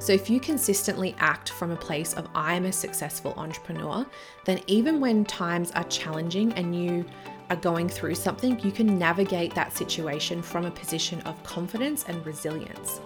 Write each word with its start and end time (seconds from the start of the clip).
So, 0.00 0.14
if 0.14 0.30
you 0.30 0.40
consistently 0.40 1.14
act 1.18 1.50
from 1.50 1.72
a 1.72 1.76
place 1.76 2.14
of 2.14 2.26
I 2.34 2.54
am 2.54 2.64
a 2.64 2.72
successful 2.72 3.34
entrepreneur, 3.36 4.06
then 4.46 4.60
even 4.66 4.98
when 4.98 5.26
times 5.26 5.72
are 5.72 5.84
challenging 5.84 6.54
and 6.54 6.74
you 6.74 7.04
are 7.50 7.56
going 7.56 7.86
through 7.86 8.14
something, 8.14 8.58
you 8.60 8.72
can 8.72 8.98
navigate 8.98 9.54
that 9.54 9.76
situation 9.76 10.40
from 10.40 10.64
a 10.64 10.70
position 10.70 11.20
of 11.22 11.42
confidence 11.44 12.06
and 12.08 12.24
resilience. 12.24 12.98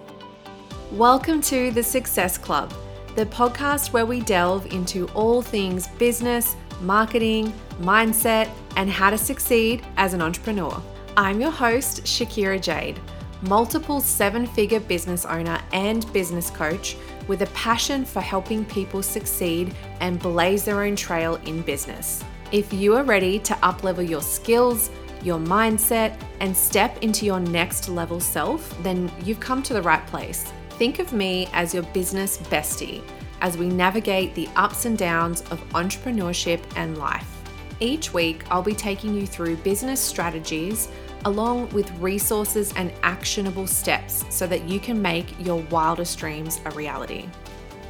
Welcome 0.93 1.41
to 1.41 1.69
the 1.69 1.83
Success 1.83 2.37
Club, 2.37 2.73
the 3.17 3.25
podcast 3.25 3.91
where 3.91 4.05
we 4.05 4.21
delve 4.21 4.65
into 4.67 5.09
all 5.09 5.41
things 5.41 5.89
business, 5.99 6.55
marketing, 6.79 7.51
mindset, 7.81 8.49
and 8.77 8.89
how 8.89 9.09
to 9.09 9.17
succeed 9.17 9.85
as 9.97 10.13
an 10.13 10.21
entrepreneur. 10.21 10.81
I'm 11.17 11.41
your 11.41 11.51
host, 11.51 12.05
Shakira 12.05 12.61
Jade 12.61 13.01
multiple 13.41 14.01
seven 14.01 14.45
figure 14.45 14.79
business 14.79 15.25
owner 15.25 15.61
and 15.73 16.11
business 16.13 16.49
coach 16.49 16.97
with 17.27 17.41
a 17.41 17.47
passion 17.47 18.05
for 18.05 18.21
helping 18.21 18.65
people 18.65 19.01
succeed 19.01 19.73
and 19.99 20.19
blaze 20.19 20.63
their 20.63 20.83
own 20.83 20.95
trail 20.95 21.35
in 21.45 21.61
business. 21.61 22.23
If 22.51 22.71
you 22.71 22.95
are 22.95 23.03
ready 23.03 23.39
to 23.39 23.53
uplevel 23.55 24.07
your 24.07 24.21
skills, 24.21 24.89
your 25.23 25.39
mindset, 25.39 26.19
and 26.39 26.55
step 26.55 26.97
into 27.01 27.25
your 27.25 27.39
next 27.39 27.89
level 27.89 28.19
self, 28.19 28.75
then 28.83 29.11
you've 29.23 29.39
come 29.39 29.63
to 29.63 29.73
the 29.73 29.81
right 29.81 30.05
place. 30.07 30.51
Think 30.71 30.99
of 30.99 31.13
me 31.13 31.49
as 31.53 31.73
your 31.73 31.83
business 31.83 32.37
bestie 32.37 33.01
as 33.41 33.57
we 33.57 33.67
navigate 33.67 34.33
the 34.33 34.49
ups 34.55 34.85
and 34.85 34.97
downs 34.97 35.41
of 35.51 35.63
entrepreneurship 35.69 36.61
and 36.75 36.97
life. 36.97 37.34
Each 37.81 38.13
week, 38.13 38.43
I'll 38.49 38.61
be 38.61 38.73
taking 38.73 39.13
you 39.13 39.27
through 39.27 39.57
business 39.57 39.99
strategies 39.99 40.87
along 41.25 41.69
with 41.71 41.91
resources 41.99 42.71
and 42.77 42.93
actionable 43.03 43.67
steps 43.67 44.23
so 44.29 44.47
that 44.47 44.69
you 44.69 44.79
can 44.79 45.01
make 45.01 45.37
your 45.45 45.61
wildest 45.63 46.17
dreams 46.17 46.61
a 46.65 46.71
reality. 46.71 47.27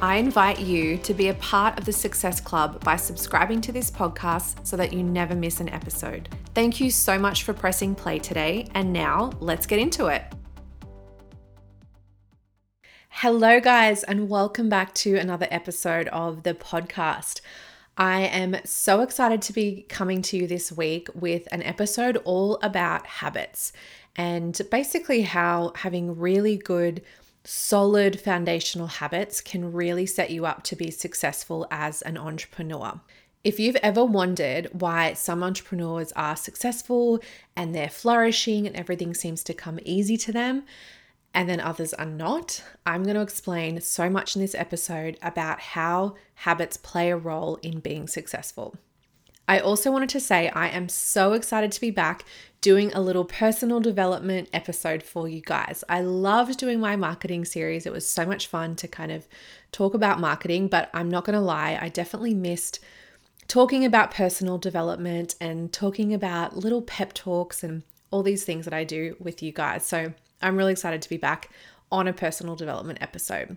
I 0.02 0.16
invite 0.16 0.58
you 0.58 0.98
to 0.98 1.14
be 1.14 1.28
a 1.28 1.34
part 1.34 1.78
of 1.78 1.84
the 1.84 1.92
Success 1.92 2.40
Club 2.40 2.82
by 2.82 2.96
subscribing 2.96 3.60
to 3.62 3.72
this 3.72 3.90
podcast 3.90 4.66
so 4.66 4.76
that 4.76 4.92
you 4.92 5.02
never 5.02 5.34
miss 5.34 5.60
an 5.60 5.68
episode. 5.68 6.28
Thank 6.54 6.80
you 6.80 6.90
so 6.90 7.18
much 7.18 7.44
for 7.44 7.54
pressing 7.54 7.94
play 7.94 8.18
today, 8.18 8.68
and 8.74 8.92
now 8.92 9.30
let's 9.40 9.66
get 9.66 9.78
into 9.78 10.06
it. 10.06 10.24
Hello, 13.08 13.60
guys, 13.60 14.02
and 14.02 14.28
welcome 14.28 14.68
back 14.68 14.92
to 14.94 15.16
another 15.16 15.46
episode 15.50 16.08
of 16.08 16.42
the 16.42 16.54
podcast. 16.54 17.40
I 17.98 18.22
am 18.22 18.56
so 18.64 19.00
excited 19.00 19.40
to 19.42 19.54
be 19.54 19.86
coming 19.88 20.20
to 20.22 20.36
you 20.36 20.46
this 20.46 20.70
week 20.70 21.08
with 21.14 21.48
an 21.50 21.62
episode 21.62 22.18
all 22.24 22.58
about 22.62 23.06
habits 23.06 23.72
and 24.16 24.60
basically 24.70 25.22
how 25.22 25.72
having 25.76 26.18
really 26.18 26.58
good, 26.58 27.00
solid 27.44 28.20
foundational 28.20 28.86
habits 28.86 29.40
can 29.40 29.72
really 29.72 30.04
set 30.04 30.30
you 30.30 30.44
up 30.44 30.62
to 30.64 30.76
be 30.76 30.90
successful 30.90 31.66
as 31.70 32.02
an 32.02 32.18
entrepreneur. 32.18 33.00
If 33.42 33.58
you've 33.58 33.76
ever 33.76 34.04
wondered 34.04 34.68
why 34.72 35.14
some 35.14 35.42
entrepreneurs 35.42 36.12
are 36.12 36.36
successful 36.36 37.20
and 37.56 37.74
they're 37.74 37.88
flourishing 37.88 38.66
and 38.66 38.76
everything 38.76 39.14
seems 39.14 39.42
to 39.44 39.54
come 39.54 39.78
easy 39.84 40.18
to 40.18 40.32
them, 40.32 40.64
and 41.36 41.50
then 41.50 41.60
others 41.60 41.92
are 41.92 42.06
not. 42.06 42.62
I'm 42.86 43.04
going 43.04 43.14
to 43.14 43.20
explain 43.20 43.78
so 43.82 44.08
much 44.08 44.34
in 44.34 44.40
this 44.40 44.54
episode 44.54 45.18
about 45.20 45.60
how 45.60 46.14
habits 46.36 46.78
play 46.78 47.10
a 47.10 47.16
role 47.16 47.56
in 47.56 47.80
being 47.80 48.08
successful. 48.08 48.74
I 49.46 49.60
also 49.60 49.92
wanted 49.92 50.08
to 50.08 50.18
say 50.18 50.48
I 50.48 50.68
am 50.68 50.88
so 50.88 51.34
excited 51.34 51.72
to 51.72 51.80
be 51.80 51.90
back 51.90 52.24
doing 52.62 52.90
a 52.94 53.02
little 53.02 53.26
personal 53.26 53.80
development 53.80 54.48
episode 54.54 55.02
for 55.02 55.28
you 55.28 55.42
guys. 55.42 55.84
I 55.90 56.00
loved 56.00 56.56
doing 56.56 56.80
my 56.80 56.96
marketing 56.96 57.44
series. 57.44 57.84
It 57.84 57.92
was 57.92 58.08
so 58.08 58.24
much 58.24 58.46
fun 58.46 58.74
to 58.76 58.88
kind 58.88 59.12
of 59.12 59.28
talk 59.72 59.92
about 59.92 60.18
marketing, 60.18 60.68
but 60.68 60.88
I'm 60.94 61.10
not 61.10 61.26
going 61.26 61.38
to 61.38 61.40
lie, 61.40 61.78
I 61.78 61.90
definitely 61.90 62.34
missed 62.34 62.80
talking 63.46 63.84
about 63.84 64.10
personal 64.10 64.56
development 64.56 65.34
and 65.38 65.70
talking 65.70 66.14
about 66.14 66.56
little 66.56 66.80
pep 66.80 67.12
talks 67.12 67.62
and 67.62 67.82
all 68.10 68.22
these 68.22 68.44
things 68.44 68.64
that 68.64 68.74
I 68.74 68.84
do 68.84 69.16
with 69.20 69.42
you 69.42 69.52
guys. 69.52 69.86
So 69.86 70.14
I'm 70.40 70.56
really 70.56 70.72
excited 70.72 71.02
to 71.02 71.08
be 71.08 71.16
back 71.16 71.50
on 71.90 72.08
a 72.08 72.12
personal 72.12 72.56
development 72.56 73.00
episode. 73.00 73.56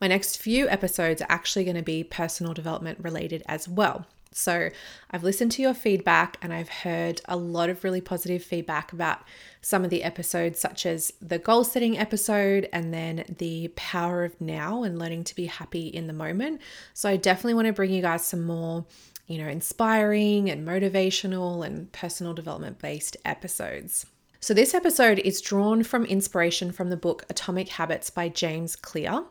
My 0.00 0.06
next 0.06 0.36
few 0.36 0.68
episodes 0.68 1.20
are 1.20 1.26
actually 1.28 1.64
going 1.64 1.76
to 1.76 1.82
be 1.82 2.04
personal 2.04 2.54
development 2.54 2.98
related 3.02 3.42
as 3.46 3.68
well. 3.68 4.06
So, 4.32 4.70
I've 5.10 5.24
listened 5.24 5.50
to 5.52 5.62
your 5.62 5.74
feedback 5.74 6.36
and 6.40 6.52
I've 6.52 6.68
heard 6.68 7.20
a 7.24 7.36
lot 7.36 7.68
of 7.68 7.82
really 7.82 8.00
positive 8.00 8.44
feedback 8.44 8.92
about 8.92 9.24
some 9.60 9.82
of 9.82 9.90
the 9.90 10.04
episodes, 10.04 10.60
such 10.60 10.86
as 10.86 11.12
the 11.20 11.40
goal 11.40 11.64
setting 11.64 11.98
episode 11.98 12.68
and 12.72 12.94
then 12.94 13.24
the 13.38 13.68
power 13.74 14.22
of 14.22 14.40
now 14.40 14.84
and 14.84 15.00
learning 15.00 15.24
to 15.24 15.34
be 15.34 15.46
happy 15.46 15.88
in 15.88 16.06
the 16.06 16.12
moment. 16.12 16.60
So, 16.94 17.08
I 17.08 17.16
definitely 17.16 17.54
want 17.54 17.66
to 17.66 17.72
bring 17.72 17.92
you 17.92 18.02
guys 18.02 18.24
some 18.24 18.44
more, 18.44 18.84
you 19.26 19.38
know, 19.38 19.48
inspiring 19.48 20.48
and 20.48 20.66
motivational 20.66 21.66
and 21.66 21.90
personal 21.90 22.32
development 22.32 22.78
based 22.78 23.16
episodes. 23.24 24.06
So, 24.42 24.54
this 24.54 24.72
episode 24.72 25.18
is 25.18 25.42
drawn 25.42 25.82
from 25.82 26.06
inspiration 26.06 26.72
from 26.72 26.88
the 26.88 26.96
book 26.96 27.26
Atomic 27.28 27.68
Habits 27.68 28.08
by 28.08 28.30
James 28.30 28.74
Clear. 28.74 29.24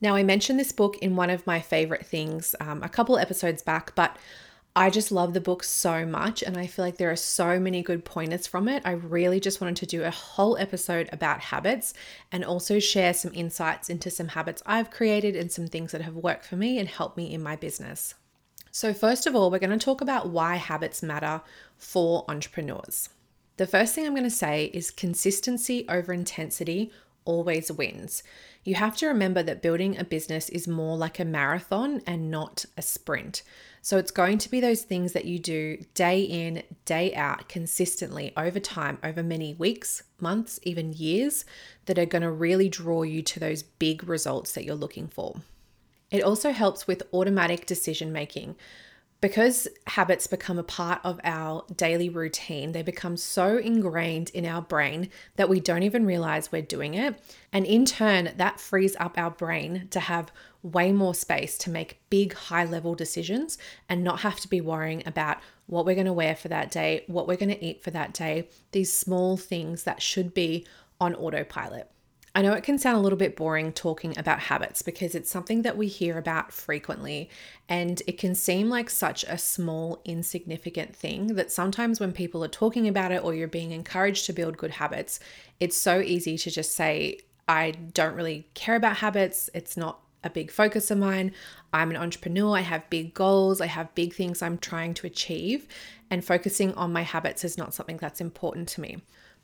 Now, 0.00 0.16
I 0.16 0.24
mentioned 0.24 0.58
this 0.58 0.72
book 0.72 0.98
in 0.98 1.14
one 1.14 1.30
of 1.30 1.46
my 1.46 1.60
favorite 1.60 2.04
things 2.04 2.56
um, 2.58 2.82
a 2.82 2.88
couple 2.88 3.16
episodes 3.16 3.62
back, 3.62 3.94
but 3.94 4.16
I 4.74 4.90
just 4.90 5.12
love 5.12 5.34
the 5.34 5.40
book 5.40 5.62
so 5.62 6.04
much, 6.04 6.42
and 6.42 6.56
I 6.56 6.66
feel 6.66 6.84
like 6.84 6.96
there 6.96 7.12
are 7.12 7.16
so 7.16 7.60
many 7.60 7.80
good 7.80 8.04
pointers 8.04 8.48
from 8.48 8.66
it. 8.66 8.82
I 8.84 8.90
really 8.90 9.38
just 9.38 9.60
wanted 9.60 9.76
to 9.76 9.86
do 9.86 10.02
a 10.02 10.10
whole 10.10 10.56
episode 10.56 11.08
about 11.12 11.42
habits 11.42 11.94
and 12.32 12.44
also 12.44 12.80
share 12.80 13.14
some 13.14 13.30
insights 13.32 13.88
into 13.88 14.10
some 14.10 14.28
habits 14.28 14.64
I've 14.66 14.90
created 14.90 15.36
and 15.36 15.52
some 15.52 15.68
things 15.68 15.92
that 15.92 16.02
have 16.02 16.16
worked 16.16 16.44
for 16.44 16.56
me 16.56 16.76
and 16.76 16.88
helped 16.88 17.16
me 17.16 17.32
in 17.32 17.40
my 17.40 17.54
business. 17.54 18.14
So, 18.72 18.92
first 18.94 19.28
of 19.28 19.36
all, 19.36 19.48
we're 19.48 19.60
going 19.60 19.78
to 19.78 19.84
talk 19.84 20.00
about 20.00 20.30
why 20.30 20.56
habits 20.56 21.04
matter 21.04 21.40
for 21.78 22.24
entrepreneurs. 22.28 23.10
The 23.60 23.66
first 23.66 23.94
thing 23.94 24.06
I'm 24.06 24.14
going 24.14 24.24
to 24.24 24.30
say 24.30 24.70
is 24.72 24.90
consistency 24.90 25.84
over 25.86 26.14
intensity 26.14 26.90
always 27.26 27.70
wins. 27.70 28.22
You 28.64 28.76
have 28.76 28.96
to 28.96 29.06
remember 29.06 29.42
that 29.42 29.60
building 29.60 29.98
a 29.98 30.04
business 30.04 30.48
is 30.48 30.66
more 30.66 30.96
like 30.96 31.18
a 31.20 31.26
marathon 31.26 32.00
and 32.06 32.30
not 32.30 32.64
a 32.78 32.80
sprint. 32.80 33.42
So 33.82 33.98
it's 33.98 34.12
going 34.12 34.38
to 34.38 34.50
be 34.50 34.60
those 34.60 34.84
things 34.84 35.12
that 35.12 35.26
you 35.26 35.38
do 35.38 35.76
day 35.92 36.22
in, 36.22 36.62
day 36.86 37.14
out, 37.14 37.50
consistently 37.50 38.32
over 38.34 38.60
time, 38.60 38.96
over 39.04 39.22
many 39.22 39.52
weeks, 39.52 40.04
months, 40.18 40.58
even 40.62 40.94
years, 40.94 41.44
that 41.84 41.98
are 41.98 42.06
going 42.06 42.22
to 42.22 42.30
really 42.30 42.70
draw 42.70 43.02
you 43.02 43.20
to 43.24 43.38
those 43.38 43.62
big 43.62 44.08
results 44.08 44.52
that 44.52 44.64
you're 44.64 44.74
looking 44.74 45.06
for. 45.06 45.36
It 46.10 46.22
also 46.22 46.52
helps 46.52 46.86
with 46.86 47.02
automatic 47.12 47.66
decision 47.66 48.10
making. 48.10 48.56
Because 49.20 49.68
habits 49.86 50.26
become 50.26 50.58
a 50.58 50.62
part 50.62 51.00
of 51.04 51.20
our 51.24 51.64
daily 51.76 52.08
routine, 52.08 52.72
they 52.72 52.82
become 52.82 53.18
so 53.18 53.58
ingrained 53.58 54.30
in 54.30 54.46
our 54.46 54.62
brain 54.62 55.10
that 55.36 55.50
we 55.50 55.60
don't 55.60 55.82
even 55.82 56.06
realize 56.06 56.50
we're 56.50 56.62
doing 56.62 56.94
it. 56.94 57.20
And 57.52 57.66
in 57.66 57.84
turn, 57.84 58.30
that 58.36 58.60
frees 58.60 58.96
up 58.98 59.18
our 59.18 59.30
brain 59.30 59.88
to 59.90 60.00
have 60.00 60.32
way 60.62 60.90
more 60.90 61.14
space 61.14 61.58
to 61.58 61.70
make 61.70 62.00
big, 62.08 62.32
high 62.32 62.64
level 62.64 62.94
decisions 62.94 63.58
and 63.90 64.02
not 64.02 64.20
have 64.20 64.40
to 64.40 64.48
be 64.48 64.62
worrying 64.62 65.02
about 65.04 65.38
what 65.66 65.84
we're 65.84 65.94
going 65.94 66.06
to 66.06 66.12
wear 66.14 66.34
for 66.34 66.48
that 66.48 66.70
day, 66.70 67.04
what 67.06 67.28
we're 67.28 67.36
going 67.36 67.50
to 67.50 67.64
eat 67.64 67.82
for 67.82 67.90
that 67.90 68.14
day, 68.14 68.48
these 68.72 68.90
small 68.90 69.36
things 69.36 69.84
that 69.84 70.00
should 70.00 70.32
be 70.32 70.66
on 70.98 71.14
autopilot. 71.14 71.90
I 72.32 72.42
know 72.42 72.52
it 72.52 72.62
can 72.62 72.78
sound 72.78 72.96
a 72.96 73.00
little 73.00 73.18
bit 73.18 73.34
boring 73.34 73.72
talking 73.72 74.16
about 74.16 74.38
habits 74.38 74.82
because 74.82 75.16
it's 75.16 75.30
something 75.30 75.62
that 75.62 75.76
we 75.76 75.88
hear 75.88 76.16
about 76.16 76.52
frequently, 76.52 77.28
and 77.68 78.00
it 78.06 78.18
can 78.18 78.36
seem 78.36 78.68
like 78.68 78.88
such 78.88 79.24
a 79.24 79.36
small, 79.36 80.00
insignificant 80.04 80.94
thing 80.94 81.34
that 81.34 81.50
sometimes 81.50 81.98
when 81.98 82.12
people 82.12 82.44
are 82.44 82.48
talking 82.48 82.86
about 82.86 83.10
it 83.10 83.24
or 83.24 83.34
you're 83.34 83.48
being 83.48 83.72
encouraged 83.72 84.26
to 84.26 84.32
build 84.32 84.56
good 84.56 84.70
habits, 84.70 85.18
it's 85.58 85.76
so 85.76 86.00
easy 86.00 86.38
to 86.38 86.50
just 86.52 86.72
say, 86.72 87.18
I 87.48 87.72
don't 87.72 88.14
really 88.14 88.46
care 88.54 88.76
about 88.76 88.98
habits. 88.98 89.50
It's 89.52 89.76
not 89.76 89.98
a 90.22 90.30
big 90.30 90.52
focus 90.52 90.90
of 90.92 90.98
mine. 90.98 91.32
I'm 91.72 91.90
an 91.90 91.96
entrepreneur. 91.96 92.56
I 92.56 92.60
have 92.60 92.88
big 92.90 93.12
goals. 93.12 93.60
I 93.60 93.66
have 93.66 93.92
big 93.96 94.14
things 94.14 94.40
I'm 94.40 94.58
trying 94.58 94.94
to 94.94 95.06
achieve. 95.08 95.66
And 96.10 96.24
focusing 96.24 96.74
on 96.74 96.92
my 96.92 97.02
habits 97.02 97.42
is 97.42 97.58
not 97.58 97.74
something 97.74 97.96
that's 97.96 98.20
important 98.20 98.68
to 98.68 98.80
me. 98.80 98.98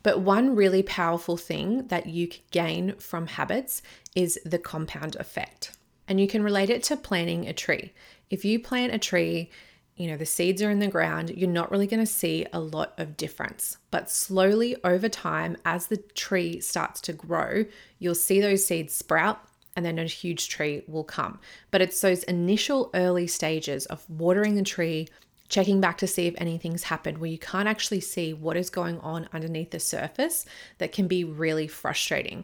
But 0.07 0.21
one 0.21 0.55
really 0.55 0.83
powerful 0.83 1.35
thing 1.35 1.87
that 1.87 2.05
you 2.05 2.29
can 2.29 2.41
gain 2.51 2.95
from 2.95 3.27
habits 3.27 3.81
is 4.15 4.39
the 4.45 4.57
compound 4.57 5.17
effect. 5.17 5.75
And 6.07 6.17
you 6.17 6.29
can 6.29 6.43
relate 6.43 6.69
it 6.69 6.81
to 6.83 6.95
planting 6.95 7.45
a 7.45 7.51
tree. 7.51 7.91
If 8.29 8.45
you 8.45 8.57
plant 8.57 8.93
a 8.93 8.99
tree, 8.99 9.49
you 9.97 10.07
know, 10.07 10.15
the 10.15 10.25
seeds 10.25 10.61
are 10.61 10.69
in 10.69 10.79
the 10.79 10.87
ground, 10.87 11.31
you're 11.31 11.49
not 11.49 11.71
really 11.71 11.87
going 11.87 11.99
to 11.99 12.05
see 12.05 12.45
a 12.53 12.59
lot 12.61 12.93
of 12.97 13.17
difference. 13.17 13.79
But 13.91 14.09
slowly 14.09 14.77
over 14.85 15.09
time, 15.09 15.57
as 15.65 15.87
the 15.87 15.97
tree 15.97 16.61
starts 16.61 17.01
to 17.01 17.11
grow, 17.11 17.65
you'll 17.99 18.15
see 18.15 18.39
those 18.39 18.65
seeds 18.65 18.95
sprout 18.95 19.41
and 19.75 19.85
then 19.85 19.99
a 19.99 20.05
huge 20.05 20.47
tree 20.47 20.83
will 20.87 21.03
come. 21.03 21.37
But 21.69 21.81
it's 21.81 21.99
those 21.99 22.23
initial 22.23 22.91
early 22.93 23.27
stages 23.27 23.85
of 23.87 24.09
watering 24.09 24.55
the 24.55 24.63
tree, 24.63 25.09
checking 25.49 25.79
back 25.79 25.97
to 25.97 26.07
see 26.07 26.27
if 26.27 26.35
anything's 26.37 26.83
happened 26.83 27.17
where 27.17 27.29
you 27.29 27.37
can't 27.37 27.67
actually 27.67 28.01
see 28.01 28.33
what 28.33 28.57
is 28.57 28.69
going 28.69 28.99
on 28.99 29.29
underneath 29.33 29.71
the 29.71 29.79
surface 29.79 30.45
that 30.77 30.91
can 30.91 31.07
be 31.07 31.23
really 31.23 31.67
frustrating. 31.67 32.43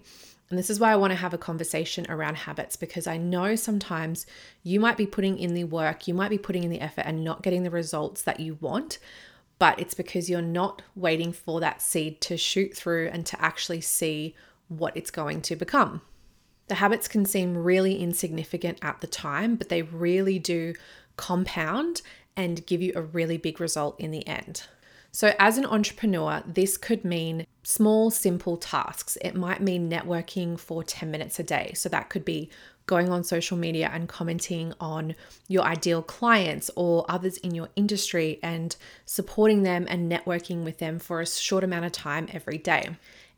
And 0.49 0.59
this 0.59 0.69
is 0.69 0.79
why 0.79 0.91
I 0.91 0.97
want 0.97 1.11
to 1.11 1.17
have 1.17 1.33
a 1.33 1.37
conversation 1.37 2.05
around 2.09 2.35
habits 2.35 2.75
because 2.75 3.07
I 3.07 3.17
know 3.17 3.55
sometimes 3.55 4.25
you 4.61 4.79
might 4.79 4.97
be 4.97 5.07
putting 5.07 5.37
in 5.37 5.53
the 5.53 5.63
work, 5.63 6.07
you 6.07 6.13
might 6.13 6.29
be 6.29 6.37
putting 6.37 6.63
in 6.63 6.69
the 6.69 6.81
effort 6.81 7.05
and 7.05 7.23
not 7.23 7.41
getting 7.41 7.63
the 7.63 7.71
results 7.71 8.21
that 8.21 8.39
you 8.39 8.57
want, 8.61 8.99
but 9.57 9.79
it's 9.79 9.93
because 9.93 10.29
you're 10.29 10.41
not 10.41 10.81
waiting 10.95 11.33
for 11.33 11.59
that 11.59 11.81
seed 11.81 12.21
to 12.21 12.37
shoot 12.37 12.75
through 12.75 13.09
and 13.11 13.25
to 13.25 13.41
actually 13.41 13.81
see 13.81 14.35
what 14.67 14.95
it's 14.95 15.11
going 15.11 15.41
to 15.41 15.55
become. 15.55 16.01
The 16.67 16.75
habits 16.75 17.07
can 17.07 17.25
seem 17.25 17.57
really 17.57 17.99
insignificant 17.99 18.77
at 18.81 19.01
the 19.01 19.07
time, 19.07 19.55
but 19.55 19.69
they 19.69 19.81
really 19.81 20.39
do 20.39 20.73
compound 21.17 22.01
and 22.35 22.65
give 22.65 22.81
you 22.81 22.93
a 22.95 23.01
really 23.01 23.37
big 23.37 23.59
result 23.59 23.99
in 23.99 24.11
the 24.11 24.25
end. 24.27 24.63
So, 25.11 25.35
as 25.37 25.59
an 25.59 25.65
entrepreneur, 25.65 26.41
this 26.47 26.75
could 26.75 27.05
mean 27.05 27.45
small, 27.61 28.09
simple 28.09 28.57
tasks. 28.57 29.15
It 29.21 29.35
might 29.35 29.61
mean 29.61 29.87
networking 29.87 30.59
for 30.59 30.83
10 30.83 31.11
minutes 31.11 31.37
a 31.37 31.43
day. 31.43 31.73
So, 31.75 31.87
that 31.89 32.09
could 32.09 32.25
be 32.25 32.49
going 32.85 33.09
on 33.09 33.23
social 33.23 33.55
media 33.55 33.89
and 33.93 34.09
commenting 34.09 34.73
on 34.79 35.15
your 35.47 35.63
ideal 35.63 36.01
clients 36.01 36.69
or 36.75 37.05
others 37.07 37.37
in 37.37 37.55
your 37.55 37.69
industry 37.75 38.39
and 38.43 38.75
supporting 39.05 39.63
them 39.63 39.85
and 39.87 40.11
networking 40.11 40.63
with 40.63 40.79
them 40.79 40.99
for 40.99 41.21
a 41.21 41.27
short 41.27 41.63
amount 41.63 41.85
of 41.85 41.91
time 41.91 42.27
every 42.33 42.57
day. 42.57 42.89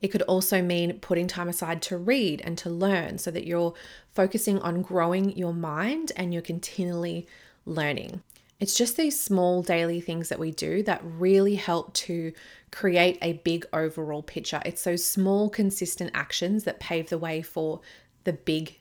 It 0.01 0.09
could 0.09 0.24
also 0.24 0.62
mean 0.62 1.00
putting 1.00 1.27
time 1.27 1.50
aside 1.50 1.81
to 1.83 1.98
read 1.98 2.41
and 2.41 2.57
to 2.59 2.69
learn 2.69 3.18
so 3.18 3.31
that 3.31 3.45
you're 3.45 3.74
focusing 4.13 4.59
on 4.59 4.81
growing 4.81 5.38
your 5.38 5.53
mind 5.53 6.12
and 6.15 6.33
you're 6.33 6.41
continually 6.41 7.27
learning. 7.65 8.21
It's 8.65 8.75
just 8.75 8.97
these 8.97 9.19
small 9.19 9.62
daily 9.62 10.01
things 10.01 10.29
that 10.29 10.39
we 10.39 10.50
do 10.50 10.81
that 10.83 11.00
really 11.03 11.53
help 11.53 11.94
to 11.94 12.33
create 12.71 13.19
a 13.21 13.33
big 13.33 13.67
overall 13.71 14.23
picture. 14.23 14.59
It's 14.65 14.83
those 14.83 15.06
small, 15.06 15.51
consistent 15.51 16.09
actions 16.15 16.63
that 16.63 16.79
pave 16.79 17.09
the 17.09 17.19
way 17.19 17.44
for 17.44 17.81
the 18.23 18.33
big 18.33 18.75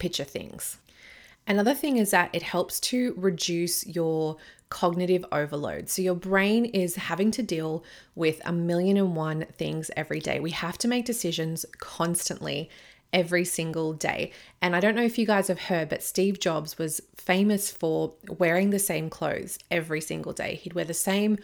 picture 0.00 0.24
things. 0.24 0.78
Another 1.46 1.72
thing 1.72 1.98
is 1.98 2.10
that 2.10 2.34
it 2.34 2.42
helps 2.42 2.80
to 2.90 3.14
reduce 3.16 3.86
your 3.86 4.38
cognitive 4.70 5.24
overload. 5.30 5.88
So, 5.88 6.02
your 6.02 6.16
brain 6.16 6.64
is 6.64 6.96
having 6.96 7.30
to 7.30 7.42
deal 7.44 7.84
with 8.16 8.40
a 8.44 8.50
million 8.52 8.96
and 8.96 9.14
one 9.14 9.46
things 9.56 9.88
every 9.96 10.18
day. 10.18 10.40
We 10.40 10.50
have 10.50 10.78
to 10.78 10.88
make 10.88 11.04
decisions 11.04 11.64
constantly 11.78 12.70
every 13.12 13.44
single 13.44 13.92
day. 13.92 14.32
And 14.60 14.76
I 14.76 14.80
don't 14.80 14.94
know 14.94 15.02
if 15.02 15.18
you 15.18 15.26
guys 15.26 15.48
have 15.48 15.60
heard, 15.60 15.88
but 15.88 16.02
Steve 16.02 16.38
Jobs 16.38 16.78
was 16.78 17.00
famous 17.16 17.70
for 17.70 18.14
wearing 18.28 18.70
the 18.70 18.78
same 18.78 19.10
clothes 19.10 19.58
every 19.70 20.00
single 20.00 20.32
day. 20.32 20.56
He'd 20.56 20.74
wear 20.74 20.84
the 20.84 20.94
same 20.94 21.38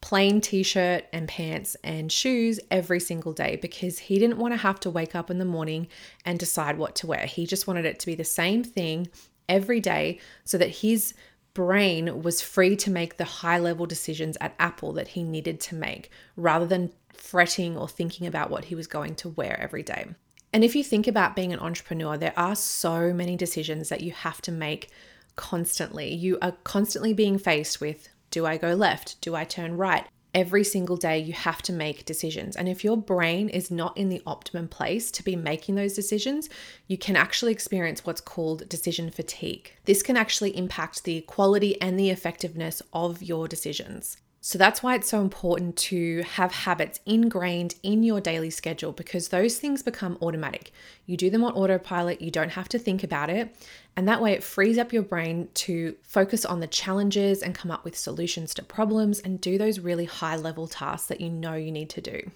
plain 0.00 0.38
t 0.38 0.62
shirt 0.62 1.04
and 1.14 1.26
pants 1.26 1.76
and 1.82 2.12
shoes 2.12 2.60
every 2.70 3.00
single 3.00 3.32
day 3.32 3.56
because 3.56 3.98
he 3.98 4.18
didn't 4.18 4.38
want 4.38 4.52
to 4.52 4.58
have 4.58 4.78
to 4.80 4.90
wake 4.90 5.14
up 5.14 5.30
in 5.30 5.38
the 5.38 5.44
morning 5.46 5.88
and 6.26 6.38
decide 6.38 6.76
what 6.76 6.94
to 6.96 7.06
wear. 7.06 7.24
He 7.26 7.46
just 7.46 7.66
wanted 7.66 7.86
it 7.86 7.98
to 8.00 8.06
be 8.06 8.14
the 8.14 8.24
same 8.24 8.62
thing 8.62 9.08
every 9.48 9.80
day 9.80 10.18
so 10.44 10.58
that 10.58 10.68
his 10.68 11.14
brain 11.54 12.22
was 12.22 12.42
free 12.42 12.76
to 12.76 12.90
make 12.90 13.16
the 13.16 13.24
high 13.24 13.58
level 13.58 13.86
decisions 13.86 14.36
at 14.40 14.54
Apple 14.58 14.92
that 14.92 15.08
he 15.08 15.22
needed 15.22 15.60
to 15.60 15.74
make 15.74 16.10
rather 16.36 16.66
than 16.66 16.92
fretting 17.14 17.76
or 17.76 17.88
thinking 17.88 18.26
about 18.26 18.50
what 18.50 18.66
he 18.66 18.74
was 18.74 18.86
going 18.86 19.14
to 19.14 19.30
wear 19.30 19.58
every 19.58 19.82
day. 19.82 20.06
And 20.54 20.62
if 20.62 20.76
you 20.76 20.84
think 20.84 21.08
about 21.08 21.34
being 21.34 21.52
an 21.52 21.58
entrepreneur, 21.58 22.16
there 22.16 22.32
are 22.36 22.54
so 22.54 23.12
many 23.12 23.34
decisions 23.34 23.88
that 23.88 24.02
you 24.02 24.12
have 24.12 24.40
to 24.42 24.52
make 24.52 24.88
constantly. 25.34 26.14
You 26.14 26.38
are 26.40 26.52
constantly 26.62 27.12
being 27.12 27.38
faced 27.38 27.80
with 27.80 28.08
do 28.30 28.46
I 28.46 28.56
go 28.56 28.72
left? 28.72 29.20
Do 29.20 29.34
I 29.34 29.42
turn 29.42 29.76
right? 29.76 30.06
Every 30.32 30.62
single 30.62 30.96
day, 30.96 31.18
you 31.18 31.32
have 31.32 31.60
to 31.62 31.72
make 31.72 32.04
decisions. 32.04 32.54
And 32.54 32.68
if 32.68 32.84
your 32.84 32.96
brain 32.96 33.48
is 33.48 33.72
not 33.72 33.96
in 33.96 34.10
the 34.10 34.22
optimum 34.28 34.68
place 34.68 35.10
to 35.12 35.24
be 35.24 35.34
making 35.34 35.74
those 35.74 35.94
decisions, 35.94 36.48
you 36.86 36.98
can 36.98 37.16
actually 37.16 37.50
experience 37.50 38.06
what's 38.06 38.20
called 38.20 38.68
decision 38.68 39.10
fatigue. 39.10 39.72
This 39.86 40.04
can 40.04 40.16
actually 40.16 40.56
impact 40.56 41.02
the 41.02 41.22
quality 41.22 41.80
and 41.80 41.98
the 41.98 42.10
effectiveness 42.10 42.80
of 42.92 43.24
your 43.24 43.48
decisions. 43.48 44.18
So 44.46 44.58
that's 44.58 44.82
why 44.82 44.94
it's 44.94 45.08
so 45.08 45.22
important 45.22 45.74
to 45.76 46.20
have 46.20 46.52
habits 46.52 47.00
ingrained 47.06 47.76
in 47.82 48.02
your 48.02 48.20
daily 48.20 48.50
schedule 48.50 48.92
because 48.92 49.28
those 49.28 49.58
things 49.58 49.82
become 49.82 50.18
automatic. 50.20 50.70
You 51.06 51.16
do 51.16 51.30
them 51.30 51.42
on 51.42 51.54
autopilot, 51.54 52.20
you 52.20 52.30
don't 52.30 52.50
have 52.50 52.68
to 52.68 52.78
think 52.78 53.02
about 53.02 53.30
it. 53.30 53.56
And 53.96 54.06
that 54.06 54.20
way 54.20 54.32
it 54.32 54.44
frees 54.44 54.76
up 54.76 54.92
your 54.92 55.02
brain 55.02 55.48
to 55.54 55.96
focus 56.02 56.44
on 56.44 56.60
the 56.60 56.66
challenges 56.66 57.42
and 57.42 57.54
come 57.54 57.70
up 57.70 57.86
with 57.86 57.96
solutions 57.96 58.52
to 58.54 58.62
problems 58.62 59.18
and 59.18 59.40
do 59.40 59.56
those 59.56 59.78
really 59.78 60.04
high 60.04 60.36
level 60.36 60.68
tasks 60.68 61.08
that 61.08 61.22
you 61.22 61.30
know 61.30 61.54
you 61.54 61.72
need 61.72 61.88
to 61.88 62.02
do. 62.02 62.30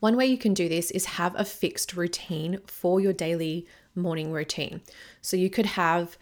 One 0.00 0.16
way 0.16 0.24
you 0.24 0.38
can 0.38 0.54
do 0.54 0.70
this 0.70 0.90
is 0.90 1.04
have 1.04 1.34
a 1.36 1.44
fixed 1.44 1.94
routine 1.94 2.60
for 2.66 2.98
your 2.98 3.12
daily 3.12 3.66
morning 3.94 4.32
routine. 4.32 4.80
So 5.20 5.36
you 5.36 5.50
could 5.50 5.66
have 5.66 6.16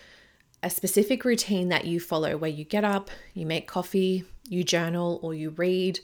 a 0.61 0.71
specific 0.71 1.25
routine 1.25 1.69
that 1.69 1.85
you 1.85 2.01
follow 2.01 2.37
where 2.37 2.51
you 2.51 2.65
get 2.65 2.83
up, 2.83 3.11
you 3.33 3.47
make 3.47 3.69
coffee, 3.69 4.25
you 4.51 4.65
journal 4.65 5.19
or 5.23 5.33
you 5.33 5.51
read, 5.51 6.01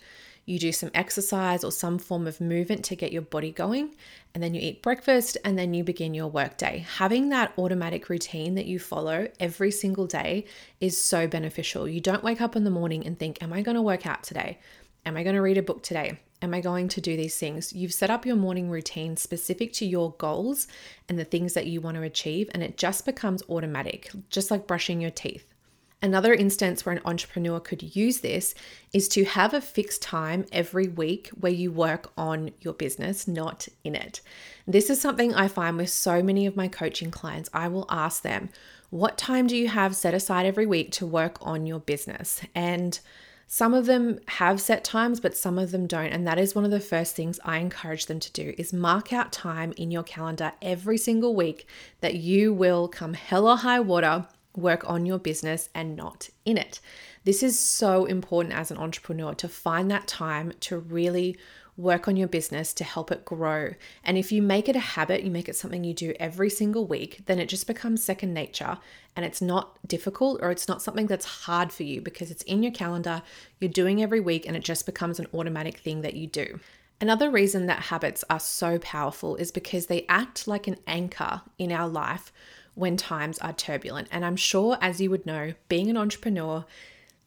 you 0.46 0.60
do 0.60 0.70
some 0.70 0.92
exercise 0.94 1.64
or 1.64 1.72
some 1.72 1.98
form 1.98 2.26
of 2.28 2.40
movement 2.40 2.84
to 2.84 2.96
get 2.96 3.12
your 3.12 3.22
body 3.22 3.50
going, 3.50 3.96
and 4.32 4.42
then 4.42 4.54
you 4.54 4.60
eat 4.60 4.80
breakfast 4.80 5.36
and 5.44 5.58
then 5.58 5.74
you 5.74 5.82
begin 5.82 6.14
your 6.14 6.28
workday. 6.28 6.86
Having 6.98 7.30
that 7.30 7.52
automatic 7.58 8.08
routine 8.08 8.54
that 8.54 8.66
you 8.66 8.78
follow 8.78 9.28
every 9.40 9.72
single 9.72 10.06
day 10.06 10.44
is 10.80 10.96
so 10.98 11.26
beneficial. 11.26 11.88
You 11.88 12.00
don't 12.00 12.22
wake 12.22 12.40
up 12.40 12.54
in 12.54 12.62
the 12.62 12.70
morning 12.70 13.04
and 13.04 13.18
think, 13.18 13.42
Am 13.42 13.52
I 13.52 13.60
going 13.60 13.74
to 13.74 13.82
work 13.82 14.06
out 14.06 14.22
today? 14.22 14.60
Am 15.04 15.16
I 15.16 15.24
going 15.24 15.36
to 15.36 15.42
read 15.42 15.58
a 15.58 15.62
book 15.62 15.82
today? 15.82 16.20
Am 16.42 16.54
I 16.54 16.60
going 16.60 16.88
to 16.88 17.00
do 17.00 17.16
these 17.16 17.36
things? 17.36 17.72
You've 17.72 17.94
set 17.94 18.10
up 18.10 18.26
your 18.26 18.36
morning 18.36 18.70
routine 18.70 19.16
specific 19.16 19.72
to 19.74 19.86
your 19.86 20.12
goals 20.12 20.68
and 21.08 21.18
the 21.18 21.24
things 21.24 21.54
that 21.54 21.66
you 21.66 21.80
want 21.80 21.96
to 21.96 22.02
achieve, 22.02 22.50
and 22.52 22.62
it 22.62 22.76
just 22.76 23.04
becomes 23.04 23.42
automatic, 23.48 24.10
just 24.28 24.50
like 24.50 24.66
brushing 24.66 25.00
your 25.00 25.10
teeth. 25.10 25.55
Another 26.02 26.34
instance 26.34 26.84
where 26.84 26.94
an 26.94 27.00
entrepreneur 27.06 27.58
could 27.58 27.96
use 27.96 28.20
this 28.20 28.54
is 28.92 29.08
to 29.08 29.24
have 29.24 29.54
a 29.54 29.62
fixed 29.62 30.02
time 30.02 30.44
every 30.52 30.88
week 30.88 31.28
where 31.28 31.52
you 31.52 31.72
work 31.72 32.12
on 32.18 32.50
your 32.60 32.74
business, 32.74 33.26
not 33.26 33.66
in 33.82 33.94
it. 33.94 34.20
This 34.66 34.90
is 34.90 35.00
something 35.00 35.34
I 35.34 35.48
find 35.48 35.78
with 35.78 35.88
so 35.88 36.22
many 36.22 36.44
of 36.44 36.54
my 36.54 36.68
coaching 36.68 37.10
clients. 37.10 37.48
I 37.54 37.68
will 37.68 37.86
ask 37.88 38.22
them, 38.22 38.50
What 38.90 39.16
time 39.16 39.46
do 39.46 39.56
you 39.56 39.68
have 39.68 39.96
set 39.96 40.12
aside 40.12 40.44
every 40.44 40.66
week 40.66 40.92
to 40.92 41.06
work 41.06 41.38
on 41.40 41.66
your 41.66 41.80
business? 41.80 42.42
And 42.54 43.00
some 43.48 43.74
of 43.74 43.86
them 43.86 44.18
have 44.26 44.60
set 44.60 44.84
times, 44.84 45.20
but 45.20 45.36
some 45.36 45.58
of 45.58 45.70
them 45.70 45.86
don't. 45.86 46.12
And 46.12 46.26
that 46.26 46.38
is 46.38 46.54
one 46.54 46.64
of 46.64 46.72
the 46.72 46.80
first 46.80 47.14
things 47.14 47.40
I 47.44 47.58
encourage 47.58 48.06
them 48.06 48.20
to 48.20 48.32
do 48.32 48.54
is 48.58 48.72
mark 48.72 49.12
out 49.12 49.32
time 49.32 49.72
in 49.76 49.90
your 49.90 50.02
calendar 50.02 50.52
every 50.60 50.98
single 50.98 51.34
week 51.34 51.66
that 52.00 52.16
you 52.16 52.52
will 52.52 52.88
come 52.88 53.14
hell 53.14 53.46
or 53.46 53.56
high 53.56 53.80
water 53.80 54.26
work 54.56 54.88
on 54.88 55.06
your 55.06 55.18
business 55.18 55.68
and 55.74 55.96
not 55.96 56.28
in 56.44 56.56
it. 56.56 56.80
This 57.24 57.42
is 57.42 57.58
so 57.58 58.04
important 58.04 58.54
as 58.54 58.70
an 58.70 58.78
entrepreneur 58.78 59.34
to 59.34 59.48
find 59.48 59.90
that 59.90 60.06
time 60.06 60.52
to 60.60 60.78
really 60.78 61.36
work 61.76 62.08
on 62.08 62.16
your 62.16 62.28
business 62.28 62.72
to 62.72 62.84
help 62.84 63.12
it 63.12 63.24
grow. 63.24 63.70
And 64.02 64.16
if 64.16 64.32
you 64.32 64.40
make 64.40 64.68
it 64.68 64.76
a 64.76 64.80
habit, 64.80 65.22
you 65.22 65.30
make 65.30 65.48
it 65.48 65.56
something 65.56 65.84
you 65.84 65.92
do 65.92 66.14
every 66.18 66.48
single 66.48 66.86
week, 66.86 67.22
then 67.26 67.38
it 67.38 67.48
just 67.48 67.66
becomes 67.66 68.02
second 68.02 68.32
nature 68.32 68.78
and 69.14 69.24
it's 69.24 69.42
not 69.42 69.78
difficult 69.86 70.40
or 70.42 70.50
it's 70.50 70.68
not 70.68 70.82
something 70.82 71.06
that's 71.06 71.26
hard 71.26 71.72
for 71.72 71.82
you 71.82 72.00
because 72.00 72.30
it's 72.30 72.42
in 72.44 72.62
your 72.62 72.72
calendar, 72.72 73.22
you're 73.60 73.70
doing 73.70 74.02
every 74.02 74.20
week, 74.20 74.46
and 74.46 74.56
it 74.56 74.64
just 74.64 74.86
becomes 74.86 75.18
an 75.18 75.26
automatic 75.34 75.78
thing 75.78 76.02
that 76.02 76.14
you 76.14 76.26
do. 76.26 76.60
Another 77.00 77.30
reason 77.30 77.66
that 77.66 77.80
habits 77.80 78.24
are 78.30 78.40
so 78.40 78.78
powerful 78.78 79.36
is 79.36 79.50
because 79.50 79.86
they 79.86 80.06
act 80.08 80.48
like 80.48 80.66
an 80.66 80.76
anchor 80.86 81.42
in 81.58 81.70
our 81.70 81.88
life 81.88 82.32
when 82.76 82.96
times 82.96 83.38
are 83.40 83.52
turbulent. 83.52 84.06
And 84.12 84.24
I'm 84.24 84.36
sure, 84.36 84.78
as 84.80 85.00
you 85.00 85.10
would 85.10 85.26
know, 85.26 85.54
being 85.68 85.90
an 85.90 85.96
entrepreneur, 85.96 86.64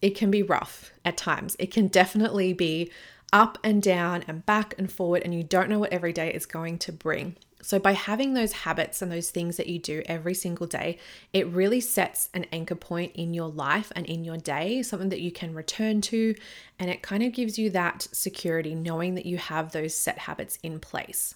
it 0.02 0.16
can 0.16 0.32
be 0.32 0.42
rough 0.42 0.94
at 1.04 1.18
times. 1.18 1.58
It 1.60 1.72
can 1.72 1.88
definitely 1.88 2.54
be 2.54 2.90
up 3.34 3.58
and 3.64 3.82
down 3.82 4.24
and 4.28 4.46
back 4.46 4.74
and 4.78 4.92
forward, 4.92 5.24
and 5.24 5.34
you 5.34 5.44
don't 5.44 5.70
know 5.70 5.80
what 5.80 5.92
every 5.92 6.14
day 6.14 6.34
is 6.34 6.46
going 6.46 6.78
to 6.80 6.92
bring. 6.92 7.36
So, 7.62 7.78
by 7.78 7.92
having 7.92 8.34
those 8.34 8.54
habits 8.54 9.02
and 9.02 9.12
those 9.12 9.32
things 9.32 9.58
that 9.58 9.68
you 9.68 9.80
do 9.80 10.02
every 10.06 10.34
single 10.34 10.66
day, 10.66 10.98
it 11.34 11.46
really 11.48 11.82
sets 11.82 12.30
an 12.34 12.46
anchor 12.54 12.76
point 12.76 13.12
in 13.16 13.34
your 13.34 13.50
life 13.50 13.92
and 13.96 14.06
in 14.06 14.24
your 14.24 14.38
day, 14.38 14.82
something 14.82 15.10
that 15.10 15.20
you 15.20 15.32
can 15.32 15.54
return 15.54 16.00
to. 16.02 16.36
And 16.80 16.90
it 16.90 17.02
kind 17.02 17.22
of 17.22 17.34
gives 17.34 17.60
you 17.60 17.70
that 17.72 18.08
security 18.14 18.76
knowing 18.76 19.16
that 19.16 19.26
you 19.26 19.38
have 19.38 19.74
those 19.74 19.94
set 19.94 20.20
habits 20.20 20.58
in 20.64 20.80
place. 20.80 21.36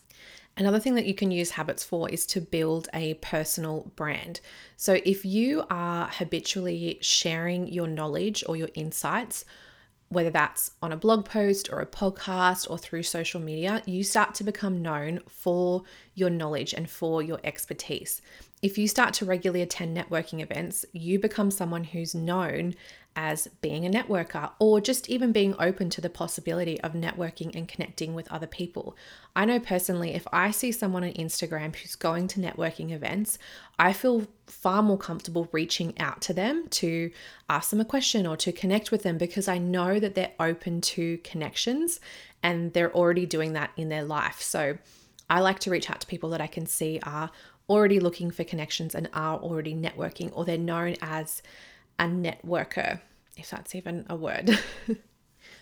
Another 0.55 0.79
thing 0.79 0.95
that 0.95 1.05
you 1.05 1.15
can 1.15 1.31
use 1.31 1.51
habits 1.51 1.83
for 1.83 2.09
is 2.09 2.25
to 2.27 2.41
build 2.41 2.87
a 2.93 3.15
personal 3.15 3.91
brand. 3.95 4.39
So, 4.77 4.99
if 5.03 5.25
you 5.25 5.63
are 5.69 6.07
habitually 6.07 6.99
sharing 7.01 7.67
your 7.67 7.87
knowledge 7.87 8.43
or 8.47 8.55
your 8.55 8.69
insights 8.75 9.45
whether 10.13 10.29
that's 10.29 10.71
on 10.81 10.91
a 10.91 10.97
blog 10.97 11.25
post 11.25 11.69
or 11.71 11.79
a 11.79 11.85
podcast 11.85 12.69
or 12.69 12.77
through 12.77 13.03
social 13.03 13.41
media, 13.41 13.81
you 13.85 14.03
start 14.03 14.35
to 14.35 14.43
become 14.43 14.81
known 14.81 15.19
for 15.27 15.83
your 16.13 16.29
knowledge 16.29 16.73
and 16.73 16.89
for 16.89 17.21
your 17.21 17.39
expertise. 17.43 18.21
If 18.61 18.77
you 18.77 18.87
start 18.87 19.13
to 19.15 19.25
regularly 19.25 19.61
attend 19.61 19.97
networking 19.97 20.41
events, 20.41 20.85
you 20.93 21.19
become 21.19 21.51
someone 21.51 21.83
who's 21.83 22.15
known 22.15 22.75
as 23.15 23.47
being 23.61 23.85
a 23.85 23.89
networker 23.89 24.51
or 24.59 24.81
just 24.81 25.09
even 25.09 25.31
being 25.31 25.55
open 25.59 25.89
to 25.91 26.01
the 26.01 26.09
possibility 26.09 26.79
of 26.81 26.93
networking 26.93 27.55
and 27.55 27.67
connecting 27.67 28.13
with 28.13 28.31
other 28.31 28.47
people. 28.47 28.95
I 29.35 29.45
know 29.45 29.59
personally, 29.59 30.13
if 30.13 30.25
I 30.31 30.51
see 30.51 30.71
someone 30.71 31.03
on 31.03 31.11
Instagram 31.13 31.75
who's 31.75 31.95
going 31.95 32.27
to 32.29 32.39
networking 32.39 32.91
events, 32.91 33.37
I 33.77 33.93
feel 33.93 34.27
far 34.47 34.81
more 34.81 34.97
comfortable 34.97 35.47
reaching 35.51 35.97
out 35.99 36.21
to 36.23 36.33
them 36.33 36.67
to 36.69 37.11
ask 37.49 37.69
them 37.69 37.81
a 37.81 37.85
question 37.85 38.25
or 38.25 38.37
to 38.37 38.51
connect 38.51 38.91
with 38.91 39.03
them 39.03 39.17
because 39.17 39.47
I 39.47 39.57
know 39.57 39.99
that 39.99 40.15
they're 40.15 40.33
open 40.39 40.81
to 40.81 41.17
connections 41.19 41.99
and 42.41 42.73
they're 42.73 42.93
already 42.93 43.25
doing 43.25 43.53
that 43.53 43.71
in 43.77 43.89
their 43.89 44.03
life. 44.03 44.41
So 44.41 44.77
I 45.29 45.39
like 45.39 45.59
to 45.59 45.71
reach 45.71 45.89
out 45.89 46.01
to 46.01 46.07
people 46.07 46.29
that 46.31 46.41
I 46.41 46.47
can 46.47 46.65
see 46.65 46.99
are 47.03 47.31
already 47.69 47.99
looking 47.99 48.29
for 48.31 48.43
connections 48.43 48.93
and 48.93 49.09
are 49.13 49.39
already 49.39 49.73
networking 49.73 50.31
or 50.33 50.45
they're 50.45 50.57
known 50.57 50.95
as 51.01 51.41
a 51.99 52.05
networker, 52.05 52.99
if 53.37 53.49
that's 53.49 53.75
even 53.75 54.05
a 54.09 54.15
word. 54.15 54.59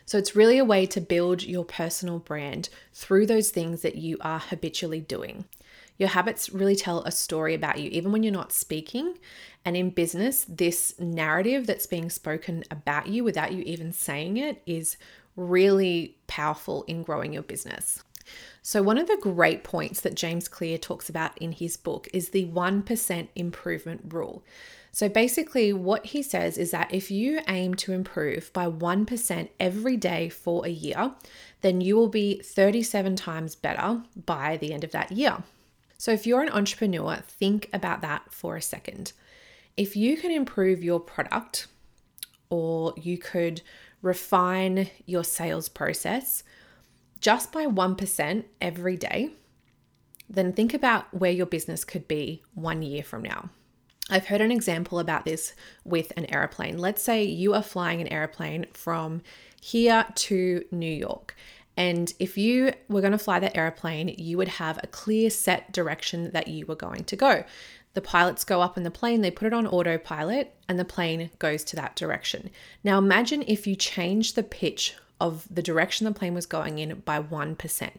so 0.05 0.17
it's 0.17 0.35
really 0.35 0.57
a 0.57 0.65
way 0.65 0.85
to 0.87 1.01
build 1.01 1.43
your 1.43 1.65
personal 1.65 2.19
brand 2.19 2.69
through 2.93 3.25
those 3.25 3.49
things 3.49 3.81
that 3.81 3.95
you 3.95 4.17
are 4.21 4.39
habitually 4.39 4.99
doing. 4.99 5.45
Your 5.97 6.09
habits 6.09 6.49
really 6.49 6.75
tell 6.75 7.03
a 7.03 7.11
story 7.11 7.53
about 7.53 7.79
you, 7.79 7.89
even 7.91 8.11
when 8.11 8.23
you're 8.23 8.33
not 8.33 8.51
speaking. 8.51 9.19
And 9.63 9.77
in 9.77 9.91
business, 9.91 10.45
this 10.49 10.99
narrative 10.99 11.67
that's 11.67 11.85
being 11.85 12.09
spoken 12.09 12.63
about 12.71 13.07
you 13.07 13.23
without 13.23 13.51
you 13.51 13.61
even 13.63 13.93
saying 13.93 14.37
it 14.37 14.63
is 14.65 14.97
really 15.35 16.17
powerful 16.27 16.83
in 16.83 17.03
growing 17.03 17.33
your 17.33 17.43
business. 17.43 18.03
So, 18.61 18.81
one 18.81 18.97
of 18.97 19.07
the 19.07 19.19
great 19.21 19.63
points 19.63 20.01
that 20.01 20.15
James 20.15 20.47
Clear 20.47 20.77
talks 20.77 21.09
about 21.09 21.37
in 21.37 21.51
his 21.51 21.77
book 21.77 22.07
is 22.13 22.29
the 22.29 22.45
1% 22.47 23.27
improvement 23.35 24.01
rule. 24.13 24.43
So 24.93 25.07
basically, 25.07 25.71
what 25.71 26.07
he 26.07 26.21
says 26.21 26.57
is 26.57 26.71
that 26.71 26.93
if 26.93 27.09
you 27.09 27.39
aim 27.47 27.75
to 27.75 27.93
improve 27.93 28.51
by 28.51 28.67
1% 28.67 29.49
every 29.59 29.95
day 29.95 30.27
for 30.27 30.65
a 30.65 30.69
year, 30.69 31.13
then 31.61 31.79
you 31.79 31.95
will 31.95 32.09
be 32.09 32.41
37 32.43 33.15
times 33.15 33.55
better 33.55 34.03
by 34.25 34.57
the 34.57 34.73
end 34.73 34.83
of 34.83 34.91
that 34.91 35.11
year. 35.11 35.43
So 35.97 36.11
if 36.11 36.27
you're 36.27 36.41
an 36.41 36.49
entrepreneur, 36.49 37.17
think 37.25 37.69
about 37.71 38.01
that 38.01 38.33
for 38.33 38.57
a 38.57 38.61
second. 38.61 39.13
If 39.77 39.95
you 39.95 40.17
can 40.17 40.31
improve 40.31 40.83
your 40.83 40.99
product 40.99 41.67
or 42.49 42.93
you 42.97 43.17
could 43.17 43.61
refine 44.01 44.89
your 45.05 45.23
sales 45.23 45.69
process 45.69 46.43
just 47.21 47.51
by 47.51 47.65
1% 47.65 48.43
every 48.59 48.97
day, 48.97 49.29
then 50.29 50.51
think 50.51 50.73
about 50.73 51.13
where 51.13 51.31
your 51.31 51.45
business 51.45 51.85
could 51.85 52.07
be 52.07 52.43
one 52.55 52.81
year 52.81 53.03
from 53.03 53.21
now. 53.21 53.49
I've 54.11 54.27
heard 54.27 54.41
an 54.41 54.51
example 54.51 54.99
about 54.99 55.23
this 55.23 55.53
with 55.85 56.11
an 56.17 56.25
aeroplane. 56.31 56.77
Let's 56.77 57.01
say 57.01 57.23
you 57.23 57.53
are 57.53 57.63
flying 57.63 58.01
an 58.01 58.11
aeroplane 58.11 58.65
from 58.73 59.21
here 59.61 60.05
to 60.15 60.65
New 60.69 60.91
York. 60.91 61.35
And 61.77 62.13
if 62.19 62.37
you 62.37 62.73
were 62.89 62.99
going 62.99 63.13
to 63.13 63.17
fly 63.17 63.39
that 63.39 63.55
aeroplane, 63.55 64.13
you 64.17 64.37
would 64.37 64.49
have 64.49 64.79
a 64.83 64.87
clear 64.87 65.29
set 65.29 65.71
direction 65.71 66.31
that 66.31 66.49
you 66.49 66.65
were 66.65 66.75
going 66.75 67.05
to 67.05 67.15
go. 67.15 67.45
The 67.93 68.01
pilots 68.01 68.43
go 68.43 68.61
up 68.61 68.77
in 68.77 68.83
the 68.83 68.91
plane, 68.91 69.21
they 69.21 69.31
put 69.31 69.47
it 69.47 69.53
on 69.53 69.67
autopilot, 69.67 70.53
and 70.67 70.77
the 70.77 70.85
plane 70.85 71.29
goes 71.39 71.63
to 71.65 71.75
that 71.77 71.95
direction. 71.95 72.49
Now 72.83 72.97
imagine 72.97 73.43
if 73.47 73.65
you 73.65 73.75
change 73.75 74.33
the 74.33 74.43
pitch 74.43 74.95
of 75.19 75.47
the 75.53 75.61
direction 75.61 76.05
the 76.05 76.11
plane 76.11 76.33
was 76.33 76.45
going 76.45 76.79
in 76.79 76.99
by 77.01 77.21
1%. 77.21 77.91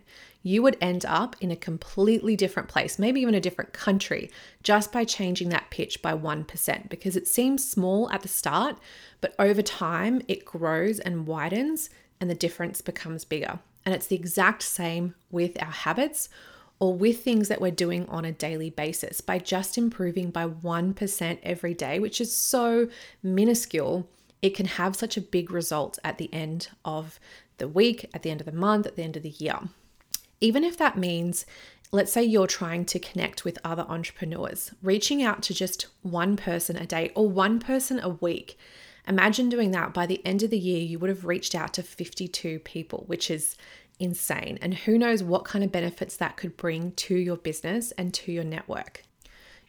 You 0.42 0.62
would 0.62 0.76
end 0.80 1.04
up 1.04 1.37
in 1.40 1.50
a 1.50 1.56
completely 1.56 2.37
different 2.37 2.68
place, 2.68 2.99
maybe 2.99 3.20
even 3.20 3.34
a 3.34 3.40
different 3.40 3.72
country, 3.72 4.30
just 4.62 4.92
by 4.92 5.04
changing 5.04 5.50
that 5.50 5.70
pitch 5.70 6.02
by 6.02 6.14
1%, 6.14 6.88
because 6.88 7.16
it 7.16 7.28
seems 7.28 7.68
small 7.68 8.11
at 8.11 8.22
the 8.22 8.28
start, 8.28 8.78
but 9.20 9.34
over 9.38 9.62
time 9.62 10.22
it 10.28 10.44
grows 10.44 10.99
and 10.99 11.26
widens 11.26 11.90
and 12.20 12.28
the 12.28 12.34
difference 12.34 12.80
becomes 12.80 13.25
bigger. 13.25 13.58
And 13.84 13.94
it's 13.94 14.06
the 14.06 14.16
exact 14.16 14.62
same 14.62 15.14
with 15.30 15.61
our 15.61 15.70
habits 15.70 16.28
or 16.78 16.94
with 16.94 17.22
things 17.22 17.49
that 17.49 17.61
we're 17.61 17.70
doing 17.70 18.08
on 18.08 18.25
a 18.25 18.32
daily 18.32 18.70
basis. 18.70 19.20
By 19.20 19.38
just 19.38 19.78
improving 19.78 20.30
by 20.30 20.49
1% 20.49 21.38
every 21.42 21.75
day, 21.75 22.00
which 22.00 22.20
is 22.20 22.37
so 22.37 22.88
minuscule, 23.22 24.08
it 24.40 24.56
can 24.56 24.66
have 24.66 24.96
such 24.96 25.16
a 25.16 25.20
big 25.20 25.52
result 25.52 25.99
at 26.02 26.18
the 26.18 26.32
end 26.32 26.68
of 26.84 27.20
the 27.58 27.68
week, 27.68 28.11
at 28.12 28.22
the 28.22 28.30
end 28.30 28.40
of 28.40 28.46
the 28.46 28.52
month, 28.52 28.87
at 28.87 28.96
the 28.96 29.04
end 29.04 29.16
of 29.16 29.22
the 29.22 29.30
year. 29.30 29.61
Even 30.42 30.64
if 30.64 30.76
that 30.76 30.99
means, 30.99 31.46
let's 31.92 32.11
say 32.11 32.25
you're 32.25 32.49
trying 32.49 32.84
to 32.87 32.99
connect 32.99 33.44
with 33.44 33.61
other 33.62 33.87
entrepreneurs, 33.88 34.72
reaching 34.82 35.22
out 35.22 35.40
to 35.44 35.54
just 35.54 35.87
one 36.02 36.37
person 36.37 36.76
a 36.76 36.84
day 36.84 37.12
or 37.14 37.28
one 37.28 37.61
person 37.61 38.00
a 38.00 38.08
week. 38.08 38.58
Imagine 39.06 39.49
doing 39.49 39.70
that. 39.70 39.94
By 39.94 40.04
the 40.06 40.20
end 40.26 40.42
of 40.42 40.50
the 40.50 40.58
year, 40.58 40.80
you 40.80 40.99
would 40.99 41.11
have 41.11 41.25
reached 41.25 41.54
out 41.54 41.72
to 41.75 41.82
52 41.84 42.58
people, 42.58 43.04
which 43.06 43.30
is 43.30 43.56
insane. 44.00 44.58
And 44.61 44.75
who 44.75 44.99
knows 44.99 45.22
what 45.22 45.44
kind 45.44 45.64
of 45.64 45.70
benefits 45.70 46.16
that 46.16 46.37
could 46.37 46.56
bring 46.56 46.90
to 46.92 47.14
your 47.14 47.37
business 47.37 47.92
and 47.92 48.12
to 48.14 48.32
your 48.32 48.44
network. 48.44 49.04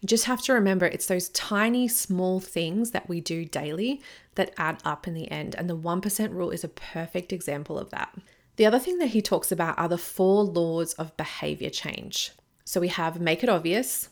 You 0.01 0.07
just 0.07 0.25
have 0.25 0.41
to 0.43 0.53
remember 0.53 0.87
it's 0.87 1.05
those 1.05 1.29
tiny, 1.29 1.87
small 1.87 2.39
things 2.39 2.91
that 2.91 3.07
we 3.07 3.21
do 3.21 3.45
daily 3.45 4.01
that 4.35 4.55
add 4.57 4.81
up 4.83 5.07
in 5.07 5.13
the 5.13 5.29
end. 5.29 5.53
And 5.53 5.69
the 5.69 5.77
1% 5.77 6.33
rule 6.33 6.49
is 6.49 6.63
a 6.63 6.67
perfect 6.67 7.31
example 7.31 7.77
of 7.77 7.91
that. 7.91 8.17
The 8.55 8.65
other 8.65 8.79
thing 8.79 8.99
that 8.99 9.07
he 9.07 9.21
talks 9.21 9.51
about 9.51 9.77
are 9.79 9.89
the 9.89 9.97
four 9.97 10.43
laws 10.43 10.93
of 10.93 11.17
behavior 11.17 11.69
change. 11.69 12.31
So 12.65 12.79
we 12.79 12.89
have 12.89 13.19
make 13.19 13.43
it 13.43 13.49
obvious, 13.49 14.09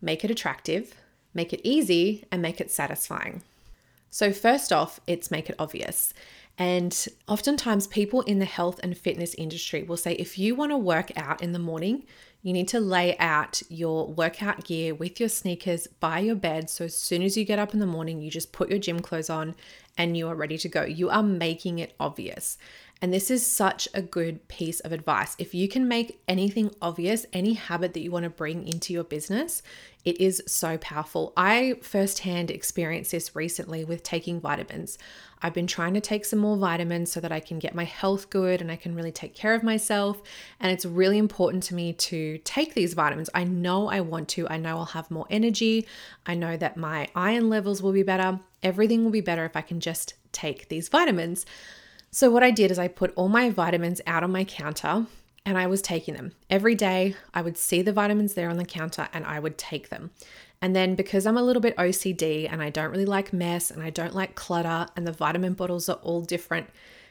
make 0.00 0.24
it 0.24 0.30
attractive, 0.30 0.94
make 1.34 1.52
it 1.52 1.60
easy, 1.64 2.24
and 2.30 2.42
make 2.42 2.60
it 2.60 2.70
satisfying. 2.70 3.42
So, 4.10 4.32
first 4.32 4.72
off, 4.72 5.00
it's 5.06 5.30
make 5.30 5.50
it 5.50 5.56
obvious. 5.58 6.14
And 6.56 7.06
oftentimes, 7.28 7.86
people 7.86 8.22
in 8.22 8.38
the 8.40 8.44
health 8.44 8.80
and 8.82 8.96
fitness 8.96 9.34
industry 9.34 9.82
will 9.82 9.96
say 9.96 10.14
if 10.14 10.38
you 10.38 10.54
want 10.54 10.72
to 10.72 10.76
work 10.76 11.12
out 11.16 11.42
in 11.42 11.52
the 11.52 11.58
morning, 11.58 12.04
you 12.42 12.52
need 12.52 12.68
to 12.68 12.80
lay 12.80 13.16
out 13.18 13.62
your 13.68 14.06
workout 14.06 14.64
gear 14.64 14.94
with 14.94 15.20
your 15.20 15.28
sneakers 15.28 15.86
by 15.86 16.20
your 16.20 16.36
bed. 16.36 16.70
So 16.70 16.84
as 16.84 16.96
soon 16.96 17.22
as 17.22 17.36
you 17.36 17.44
get 17.44 17.58
up 17.58 17.74
in 17.74 17.80
the 17.80 17.86
morning, 17.86 18.20
you 18.22 18.30
just 18.30 18.52
put 18.52 18.70
your 18.70 18.78
gym 18.78 19.00
clothes 19.00 19.28
on 19.28 19.56
and 19.96 20.16
you 20.16 20.28
are 20.28 20.36
ready 20.36 20.56
to 20.58 20.68
go. 20.68 20.84
You 20.84 21.10
are 21.10 21.22
making 21.22 21.80
it 21.80 21.94
obvious. 21.98 22.56
And 23.00 23.12
this 23.12 23.30
is 23.30 23.46
such 23.46 23.88
a 23.94 24.02
good 24.02 24.46
piece 24.48 24.80
of 24.80 24.90
advice. 24.90 25.36
If 25.38 25.54
you 25.54 25.68
can 25.68 25.86
make 25.86 26.20
anything 26.26 26.74
obvious, 26.82 27.26
any 27.32 27.52
habit 27.52 27.94
that 27.94 28.00
you 28.00 28.10
want 28.10 28.24
to 28.24 28.30
bring 28.30 28.66
into 28.66 28.92
your 28.92 29.04
business, 29.04 29.62
it 30.04 30.20
is 30.20 30.42
so 30.46 30.78
powerful. 30.78 31.32
I 31.36 31.76
firsthand 31.80 32.50
experienced 32.50 33.12
this 33.12 33.36
recently 33.36 33.84
with 33.84 34.02
taking 34.02 34.40
vitamins. 34.40 34.98
I've 35.40 35.54
been 35.54 35.68
trying 35.68 35.94
to 35.94 36.00
take 36.00 36.24
some 36.24 36.40
more 36.40 36.56
vitamins 36.56 37.12
so 37.12 37.20
that 37.20 37.30
I 37.30 37.38
can 37.38 37.60
get 37.60 37.74
my 37.74 37.84
health 37.84 38.30
good 38.30 38.60
and 38.60 38.72
I 38.72 38.76
can 38.76 38.96
really 38.96 39.12
take 39.12 39.34
care 39.34 39.54
of 39.54 39.62
myself. 39.62 40.20
And 40.58 40.72
it's 40.72 40.84
really 40.84 41.18
important 41.18 41.62
to 41.64 41.74
me 41.74 41.92
to 41.92 42.38
take 42.38 42.74
these 42.74 42.94
vitamins. 42.94 43.30
I 43.32 43.44
know 43.44 43.88
I 43.88 44.00
want 44.00 44.28
to. 44.30 44.48
I 44.48 44.56
know 44.56 44.78
I'll 44.78 44.86
have 44.86 45.10
more 45.10 45.26
energy. 45.30 45.86
I 46.26 46.34
know 46.34 46.56
that 46.56 46.76
my 46.76 47.08
iron 47.14 47.48
levels 47.48 47.80
will 47.80 47.92
be 47.92 48.02
better. 48.02 48.40
Everything 48.62 49.04
will 49.04 49.12
be 49.12 49.20
better 49.20 49.44
if 49.44 49.54
I 49.54 49.60
can 49.60 49.78
just 49.78 50.14
take 50.32 50.68
these 50.68 50.88
vitamins. 50.88 51.46
So, 52.10 52.30
what 52.30 52.42
I 52.42 52.50
did 52.50 52.70
is 52.70 52.78
I 52.78 52.88
put 52.88 53.12
all 53.16 53.28
my 53.28 53.50
vitamins 53.50 54.00
out 54.06 54.24
on 54.24 54.32
my 54.32 54.44
counter 54.44 55.06
and 55.44 55.58
I 55.58 55.66
was 55.66 55.82
taking 55.82 56.14
them. 56.14 56.32
Every 56.48 56.74
day, 56.74 57.14
I 57.34 57.42
would 57.42 57.58
see 57.58 57.82
the 57.82 57.92
vitamins 57.92 58.34
there 58.34 58.48
on 58.48 58.56
the 58.56 58.64
counter 58.64 59.08
and 59.12 59.24
I 59.26 59.38
would 59.38 59.58
take 59.58 59.90
them. 59.90 60.10
And 60.60 60.74
then, 60.74 60.94
because 60.94 61.26
I'm 61.26 61.36
a 61.36 61.42
little 61.42 61.62
bit 61.62 61.76
OCD 61.76 62.50
and 62.50 62.62
I 62.62 62.70
don't 62.70 62.90
really 62.90 63.04
like 63.04 63.32
mess 63.32 63.70
and 63.70 63.82
I 63.82 63.90
don't 63.90 64.14
like 64.14 64.34
clutter, 64.34 64.86
and 64.96 65.06
the 65.06 65.12
vitamin 65.12 65.52
bottles 65.52 65.88
are 65.88 65.98
all 66.02 66.22
different 66.22 66.68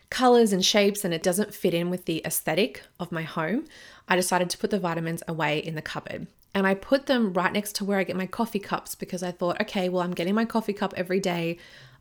colors 0.09 0.51
and 0.51 0.65
shapes 0.65 1.03
and 1.05 1.13
it 1.13 1.23
doesn't 1.23 1.53
fit 1.53 1.73
in 1.73 1.89
with 1.89 2.05
the 2.05 2.21
aesthetic 2.25 2.81
of 2.99 3.11
my 3.11 3.23
home, 3.23 3.65
I 4.07 4.15
decided 4.15 4.49
to 4.49 4.57
put 4.57 4.71
the 4.71 4.79
vitamins 4.79 5.21
away 5.27 5.59
in 5.59 5.75
the 5.75 5.81
cupboard. 5.81 6.27
And 6.53 6.65
I 6.65 6.73
put 6.73 7.05
them 7.05 7.33
right 7.33 7.51
next 7.51 7.75
to 7.75 7.85
where 7.85 7.99
I 7.99 8.03
get 8.03 8.15
my 8.15 8.25
coffee 8.25 8.59
cups 8.59 8.95
because 8.95 9.21
I 9.21 9.31
thought, 9.31 9.61
okay, 9.61 9.89
well, 9.89 10.01
I'm 10.01 10.13
getting 10.13 10.33
my 10.33 10.45
coffee 10.45 10.73
cup 10.73 10.93
every 10.97 11.19
day. 11.19 11.57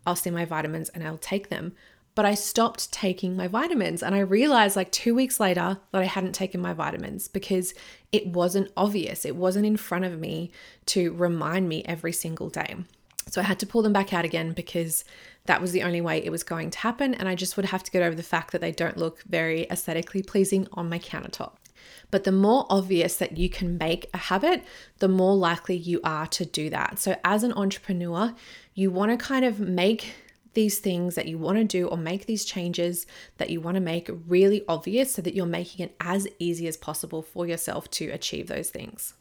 I'll 0.06 0.16
see 0.16 0.30
my 0.30 0.44
vitamins 0.44 0.88
and 0.90 1.06
I'll 1.06 1.18
take 1.18 1.48
them 1.48 1.72
but 2.16 2.24
I 2.24 2.34
stopped 2.34 2.90
taking 2.90 3.36
my 3.36 3.46
vitamins. 3.46 4.02
And 4.02 4.14
I 4.14 4.20
realized 4.20 4.74
like 4.74 4.90
two 4.90 5.14
weeks 5.14 5.38
later 5.38 5.78
that 5.92 6.02
I 6.02 6.06
hadn't 6.06 6.32
taken 6.32 6.60
my 6.60 6.72
vitamins 6.72 7.28
because 7.28 7.74
it 8.10 8.26
wasn't 8.26 8.72
obvious. 8.76 9.24
It 9.24 9.36
wasn't 9.36 9.66
in 9.66 9.76
front 9.76 10.06
of 10.06 10.18
me 10.18 10.50
to 10.86 11.12
remind 11.12 11.68
me 11.68 11.84
every 11.84 12.14
single 12.14 12.48
day. 12.48 12.74
So 13.28 13.40
I 13.40 13.44
had 13.44 13.58
to 13.60 13.66
pull 13.66 13.82
them 13.82 13.92
back 13.92 14.14
out 14.14 14.24
again 14.24 14.52
because 14.52 15.04
that 15.44 15.60
was 15.60 15.72
the 15.72 15.82
only 15.82 16.00
way 16.00 16.24
it 16.24 16.30
was 16.30 16.42
going 16.42 16.70
to 16.70 16.78
happen. 16.78 17.12
And 17.12 17.28
I 17.28 17.34
just 17.34 17.54
would 17.56 17.66
have 17.66 17.82
to 17.82 17.90
get 17.90 18.02
over 18.02 18.16
the 18.16 18.22
fact 18.22 18.52
that 18.52 18.62
they 18.62 18.72
don't 18.72 18.96
look 18.96 19.22
very 19.24 19.66
aesthetically 19.70 20.22
pleasing 20.22 20.66
on 20.72 20.88
my 20.88 20.98
countertop. 20.98 21.52
But 22.10 22.24
the 22.24 22.32
more 22.32 22.66
obvious 22.70 23.16
that 23.16 23.36
you 23.36 23.50
can 23.50 23.76
make 23.76 24.08
a 24.14 24.18
habit, 24.18 24.64
the 25.00 25.08
more 25.08 25.34
likely 25.34 25.76
you 25.76 26.00
are 26.02 26.26
to 26.28 26.46
do 26.46 26.70
that. 26.70 26.98
So, 26.98 27.16
as 27.24 27.42
an 27.42 27.52
entrepreneur, 27.52 28.32
you 28.74 28.90
want 28.90 29.10
to 29.10 29.16
kind 29.16 29.44
of 29.44 29.60
make 29.60 30.14
these 30.56 30.80
things 30.80 31.14
that 31.14 31.28
you 31.28 31.38
want 31.38 31.58
to 31.58 31.64
do 31.64 31.86
or 31.86 31.96
make 31.96 32.26
these 32.26 32.44
changes 32.44 33.06
that 33.36 33.50
you 33.50 33.60
want 33.60 33.76
to 33.76 33.80
make 33.80 34.10
really 34.26 34.64
obvious 34.66 35.14
so 35.14 35.22
that 35.22 35.34
you're 35.34 35.46
making 35.46 35.84
it 35.84 35.94
as 36.00 36.26
easy 36.40 36.66
as 36.66 36.76
possible 36.76 37.22
for 37.22 37.46
yourself 37.46 37.88
to 37.90 38.08
achieve 38.08 38.48
those 38.48 38.70
things. 38.70 39.14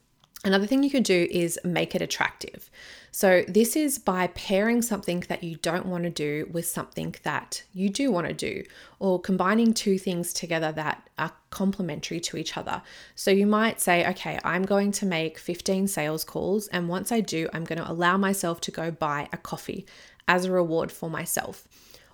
Another 0.45 0.67
thing 0.67 0.83
you 0.83 0.91
could 0.91 1.03
do 1.03 1.27
is 1.31 1.59
make 1.63 1.95
it 1.95 2.03
attractive. 2.03 2.69
So, 3.09 3.43
this 3.47 3.75
is 3.75 3.97
by 3.97 4.27
pairing 4.27 4.83
something 4.83 5.21
that 5.27 5.43
you 5.43 5.55
don't 5.55 5.87
want 5.87 6.03
to 6.03 6.11
do 6.11 6.47
with 6.51 6.67
something 6.67 7.15
that 7.23 7.63
you 7.73 7.89
do 7.89 8.11
want 8.11 8.27
to 8.27 8.33
do, 8.33 8.63
or 8.99 9.19
combining 9.19 9.73
two 9.73 9.97
things 9.97 10.33
together 10.33 10.71
that 10.73 11.09
are 11.17 11.31
complementary 11.49 12.19
to 12.19 12.37
each 12.37 12.57
other. 12.57 12.83
So, 13.15 13.31
you 13.31 13.47
might 13.47 13.81
say, 13.81 14.07
okay, 14.09 14.37
I'm 14.43 14.63
going 14.63 14.91
to 14.93 15.05
make 15.07 15.39
15 15.39 15.87
sales 15.87 16.23
calls, 16.23 16.67
and 16.67 16.89
once 16.89 17.11
I 17.11 17.21
do, 17.21 17.49
I'm 17.51 17.63
going 17.63 17.79
to 17.79 17.89
allow 17.89 18.15
myself 18.15 18.61
to 18.61 18.71
go 18.71 18.91
buy 18.91 19.27
a 19.33 19.37
coffee 19.37 19.87
as 20.27 20.45
a 20.45 20.51
reward 20.51 20.91
for 20.91 21.09
myself. 21.09 21.67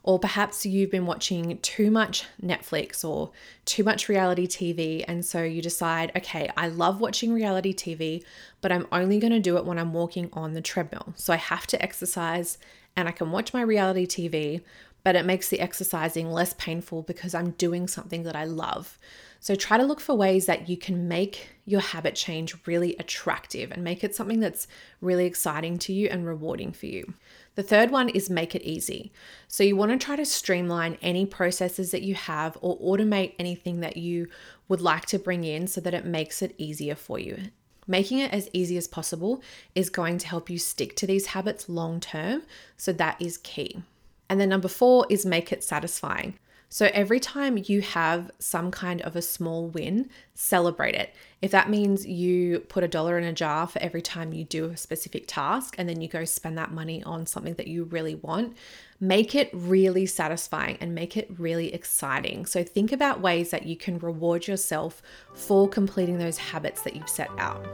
Or 0.03 0.17
perhaps 0.17 0.65
you've 0.65 0.89
been 0.89 1.05
watching 1.05 1.59
too 1.59 1.91
much 1.91 2.25
Netflix 2.43 3.07
or 3.07 3.31
too 3.65 3.83
much 3.83 4.09
reality 4.09 4.47
TV. 4.47 5.05
And 5.07 5.23
so 5.23 5.43
you 5.43 5.61
decide, 5.61 6.11
okay, 6.15 6.49
I 6.57 6.69
love 6.69 6.99
watching 6.99 7.31
reality 7.31 7.73
TV, 7.73 8.23
but 8.61 8.71
I'm 8.71 8.87
only 8.91 9.19
to 9.19 9.39
do 9.39 9.57
it 9.57 9.65
when 9.65 9.77
I'm 9.77 9.93
walking 9.93 10.29
on 10.33 10.53
the 10.53 10.61
treadmill. 10.61 11.13
So 11.15 11.33
I 11.33 11.37
have 11.37 11.67
to 11.67 11.81
exercise 11.81 12.57
and 12.95 13.07
I 13.07 13.11
can 13.11 13.31
watch 13.31 13.53
my 13.53 13.61
reality 13.61 14.07
TV, 14.07 14.61
but 15.03 15.15
it 15.15 15.25
makes 15.25 15.49
the 15.49 15.59
exercising 15.59 16.31
less 16.31 16.53
painful 16.53 17.03
because 17.03 17.35
I'm 17.35 17.51
doing 17.51 17.87
something 17.87 18.23
that 18.23 18.35
I 18.35 18.45
love. 18.45 18.97
So 19.43 19.55
try 19.55 19.79
to 19.79 19.83
look 19.83 19.99
for 19.99 20.13
ways 20.13 20.45
that 20.45 20.69
you 20.69 20.77
can 20.77 21.07
make 21.07 21.49
your 21.65 21.81
habit 21.81 22.13
change 22.13 22.55
really 22.67 22.95
attractive 22.97 23.71
and 23.71 23.83
make 23.83 24.03
it 24.03 24.15
something 24.15 24.39
that's 24.39 24.67
really 25.01 25.25
exciting 25.25 25.79
to 25.79 25.93
you 25.93 26.07
and 26.09 26.27
rewarding 26.27 26.71
for 26.71 26.85
you. 26.85 27.15
The 27.55 27.63
third 27.63 27.89
one 27.89 28.09
is 28.09 28.29
make 28.29 28.53
it 28.53 28.61
easy. 28.61 29.11
So 29.47 29.63
you 29.63 29.75
want 29.75 29.91
to 29.93 29.97
try 29.97 30.15
to 30.15 30.25
streamline 30.25 30.99
any 31.01 31.25
processes 31.25 31.89
that 31.89 32.03
you 32.03 32.13
have 32.13 32.55
or 32.61 32.77
automate 32.79 33.33
anything 33.39 33.79
that 33.79 33.97
you 33.97 34.27
would 34.67 34.79
like 34.79 35.07
to 35.07 35.17
bring 35.17 35.43
in 35.43 35.65
so 35.65 35.81
that 35.81 35.95
it 35.95 36.05
makes 36.05 36.43
it 36.43 36.53
easier 36.59 36.93
for 36.93 37.17
you. 37.17 37.39
Making 37.87 38.19
it 38.19 38.31
as 38.31 38.47
easy 38.53 38.77
as 38.77 38.87
possible 38.87 39.41
is 39.73 39.89
going 39.89 40.19
to 40.19 40.27
help 40.27 40.51
you 40.51 40.59
stick 40.59 40.95
to 40.97 41.07
these 41.07 41.25
habits 41.25 41.67
long 41.67 41.99
term. 41.99 42.43
So 42.77 42.93
that 42.93 43.19
is 43.19 43.39
key. 43.39 43.81
And 44.29 44.39
then 44.39 44.49
number 44.49 44.67
four 44.67 45.07
is 45.09 45.25
make 45.25 45.51
it 45.51 45.63
satisfying. 45.63 46.37
So 46.73 46.89
every 46.93 47.19
time 47.19 47.61
you 47.65 47.81
have 47.81 48.31
some 48.39 48.71
kind 48.71 49.01
of 49.01 49.17
a 49.17 49.21
small 49.21 49.67
win, 49.67 50.09
celebrate 50.35 50.95
it. 50.95 51.13
If 51.41 51.51
that 51.51 51.69
means 51.69 52.07
you 52.07 52.61
put 52.61 52.85
a 52.85 52.87
dollar 52.87 53.17
in 53.17 53.25
a 53.25 53.33
jar 53.33 53.67
for 53.67 53.79
every 53.79 54.01
time 54.01 54.31
you 54.31 54.45
do 54.45 54.69
a 54.69 54.77
specific 54.77 55.25
task 55.27 55.75
and 55.77 55.89
then 55.89 55.99
you 55.99 56.07
go 56.07 56.23
spend 56.23 56.57
that 56.57 56.71
money 56.71 57.03
on 57.03 57.25
something 57.25 57.55
that 57.55 57.67
you 57.67 57.83
really 57.83 58.15
want, 58.15 58.55
make 59.01 59.35
it 59.35 59.49
really 59.51 60.05
satisfying 60.05 60.77
and 60.79 60.95
make 60.95 61.17
it 61.17 61.27
really 61.37 61.73
exciting. 61.73 62.45
So 62.45 62.63
think 62.63 62.93
about 62.93 63.19
ways 63.19 63.49
that 63.49 63.65
you 63.65 63.75
can 63.75 63.99
reward 63.99 64.47
yourself 64.47 65.01
for 65.33 65.67
completing 65.67 66.19
those 66.19 66.37
habits 66.37 66.83
that 66.83 66.95
you've 66.95 67.09
set 67.09 67.29
out. 67.37 67.67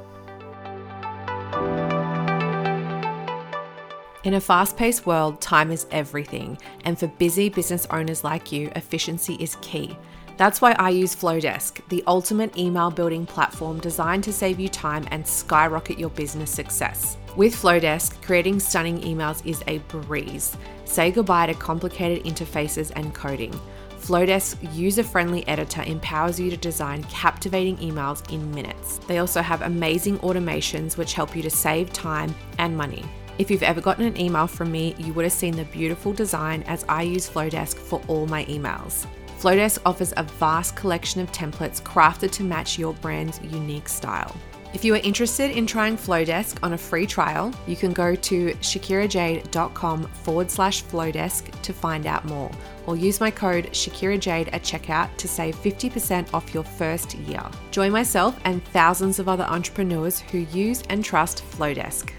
In 4.27 4.33
a 4.33 4.41
fast 4.41 4.75
paced 4.75 5.05
world, 5.05 5.39
time 5.39 5.71
is 5.71 5.87
everything, 5.89 6.57
and 6.83 6.99
for 6.99 7.07
busy 7.07 7.47
business 7.47 7.87
owners 7.91 8.25
like 8.25 8.51
you, 8.51 8.69
efficiency 8.75 9.35
is 9.35 9.55
key. 9.61 9.97
That's 10.35 10.59
why 10.59 10.73
I 10.73 10.89
use 10.89 11.15
Flodesk, 11.15 11.79
the 11.87 12.03
ultimate 12.07 12.57
email 12.57 12.91
building 12.91 13.25
platform 13.25 13.79
designed 13.79 14.25
to 14.25 14.33
save 14.33 14.59
you 14.59 14.67
time 14.67 15.07
and 15.11 15.25
skyrocket 15.25 15.97
your 15.97 16.09
business 16.09 16.51
success. 16.51 17.15
With 17.37 17.55
Flodesk, 17.55 18.21
creating 18.21 18.59
stunning 18.59 18.99
emails 18.99 19.45
is 19.45 19.63
a 19.65 19.77
breeze. 19.87 20.57
Say 20.83 21.09
goodbye 21.09 21.45
to 21.45 21.53
complicated 21.53 22.25
interfaces 22.25 22.91
and 22.97 23.13
coding. 23.15 23.57
Flodesk's 23.97 24.61
user 24.77 25.03
friendly 25.03 25.47
editor 25.47 25.83
empowers 25.83 26.37
you 26.37 26.49
to 26.49 26.57
design 26.57 27.01
captivating 27.05 27.77
emails 27.77 28.29
in 28.29 28.51
minutes. 28.51 28.97
They 29.07 29.19
also 29.19 29.41
have 29.41 29.61
amazing 29.61 30.19
automations 30.19 30.97
which 30.97 31.13
help 31.13 31.33
you 31.33 31.43
to 31.43 31.49
save 31.49 31.93
time 31.93 32.35
and 32.57 32.75
money. 32.75 33.05
If 33.39 33.51
you've 33.51 33.63
ever 33.63 33.81
gotten 33.81 34.05
an 34.05 34.19
email 34.19 34.47
from 34.47 34.71
me, 34.71 34.95
you 34.97 35.13
would 35.13 35.25
have 35.25 35.33
seen 35.33 35.55
the 35.55 35.65
beautiful 35.65 36.11
design 36.11 36.63
as 36.63 36.83
I 36.89 37.03
use 37.03 37.29
Flodesk 37.29 37.75
for 37.75 38.01
all 38.07 38.25
my 38.25 38.45
emails. 38.45 39.05
Flodesk 39.39 39.77
offers 39.85 40.11
a 40.17 40.23
vast 40.23 40.75
collection 40.75 41.21
of 41.21 41.31
templates 41.31 41.79
crafted 41.79 42.31
to 42.31 42.43
match 42.43 42.79
your 42.79 42.95
brand's 42.95 43.39
unique 43.43 43.89
style. 43.89 44.35
If 44.73 44.83
you 44.83 44.95
are 44.95 44.99
interested 45.03 45.51
in 45.51 45.67
trying 45.67 45.97
Flodesk 45.97 46.57
on 46.63 46.73
a 46.73 46.77
free 46.77 47.05
trial, 47.05 47.53
you 47.67 47.75
can 47.75 47.93
go 47.93 48.15
to 48.15 48.53
shakirajade.com 48.55 50.03
forward 50.07 50.49
slash 50.49 50.83
Flodesk 50.83 51.61
to 51.61 51.73
find 51.73 52.07
out 52.07 52.25
more, 52.25 52.49
or 52.87 52.95
use 52.95 53.19
my 53.19 53.29
code 53.29 53.69
ShakiraJade 53.71 54.49
at 54.51 54.63
checkout 54.63 55.15
to 55.17 55.27
save 55.27 55.55
50% 55.55 56.33
off 56.33 56.55
your 56.55 56.63
first 56.63 57.13
year. 57.13 57.43
Join 57.69 57.91
myself 57.91 58.39
and 58.45 58.65
thousands 58.65 59.19
of 59.19 59.29
other 59.29 59.45
entrepreneurs 59.45 60.19
who 60.19 60.39
use 60.39 60.81
and 60.89 61.05
trust 61.05 61.43
Flodesk. 61.51 62.16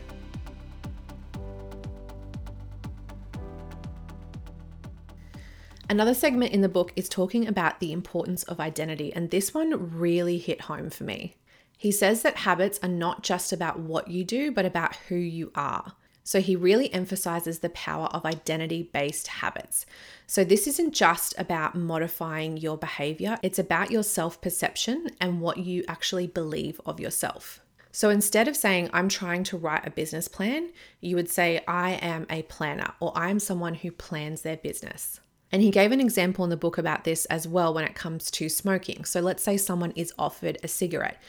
Another 5.91 6.13
segment 6.13 6.53
in 6.53 6.61
the 6.61 6.69
book 6.69 6.93
is 6.97 7.09
talking 7.09 7.49
about 7.49 7.81
the 7.81 7.93
importance 7.93 8.43
of 8.43 8.61
identity, 8.61 9.11
and 9.15 9.31
this 9.31 9.55
one 9.55 9.97
really 9.99 10.37
hit 10.37 10.63
home 10.63 10.91
for 10.91 11.05
me. 11.05 11.37
He 11.79 11.91
says 11.91 12.23
that 12.23 12.39
habits 12.39 12.79
are 12.83 12.89
not 12.91 13.23
just 13.23 13.53
about 13.53 13.79
what 13.79 14.09
you 14.09 14.23
do, 14.23 14.53
but 14.53 14.67
about 14.67 14.97
who 15.09 15.15
you 15.15 15.51
are. 15.55 15.93
So 16.25 16.43
he 16.43 16.57
really 16.57 16.93
emphasizes 16.93 17.61
the 17.61 17.71
power 17.71 18.09
of 18.09 18.27
identity 18.27 18.91
based 18.93 19.29
habits. 19.29 19.87
So 20.27 20.45
this 20.45 20.67
isn't 20.67 20.93
just 20.93 21.35
about 21.39 21.75
modifying 21.75 22.59
your 22.59 22.77
behavior, 22.77 23.39
it's 23.43 23.59
about 23.59 23.91
your 23.91 24.03
self 24.03 24.43
perception 24.43 25.07
and 25.23 25.41
what 25.41 25.57
you 25.57 25.85
actually 25.89 26.27
believe 26.27 26.83
of 26.85 27.01
yourself. 27.01 27.61
So 27.93 28.11
instead 28.11 28.47
of 28.47 28.57
saying, 28.57 28.91
I'm 28.93 29.09
trying 29.09 29.45
to 29.45 29.57
write 29.57 29.87
a 29.87 29.91
business 29.91 30.29
plan, 30.29 30.69
you 31.01 31.17
would 31.17 31.31
say, 31.31 31.65
I 31.67 31.93
am 31.93 32.27
a 32.29 32.43
planner 32.43 32.93
or 33.01 33.13
I 33.17 33.31
am 33.31 33.39
someone 33.39 33.75
who 33.75 33.91
plans 33.91 34.43
their 34.43 34.59
business. 34.59 35.21
And 35.51 35.63
he 35.63 35.71
gave 35.71 35.93
an 35.93 36.01
example 36.01 36.45
in 36.45 36.51
the 36.51 36.57
book 36.57 36.79
about 36.79 37.05
this 37.05 37.25
as 37.27 37.49
well 37.49 37.73
when 37.73 37.85
it 37.85 37.95
comes 37.95 38.31
to 38.33 38.49
smoking. 38.49 39.05
So 39.05 39.21
let's 39.21 39.43
say 39.43 39.57
someone 39.57 39.93
is 39.93 40.13
offered 40.19 40.59
a 40.63 40.69
cigarette. 40.69 41.21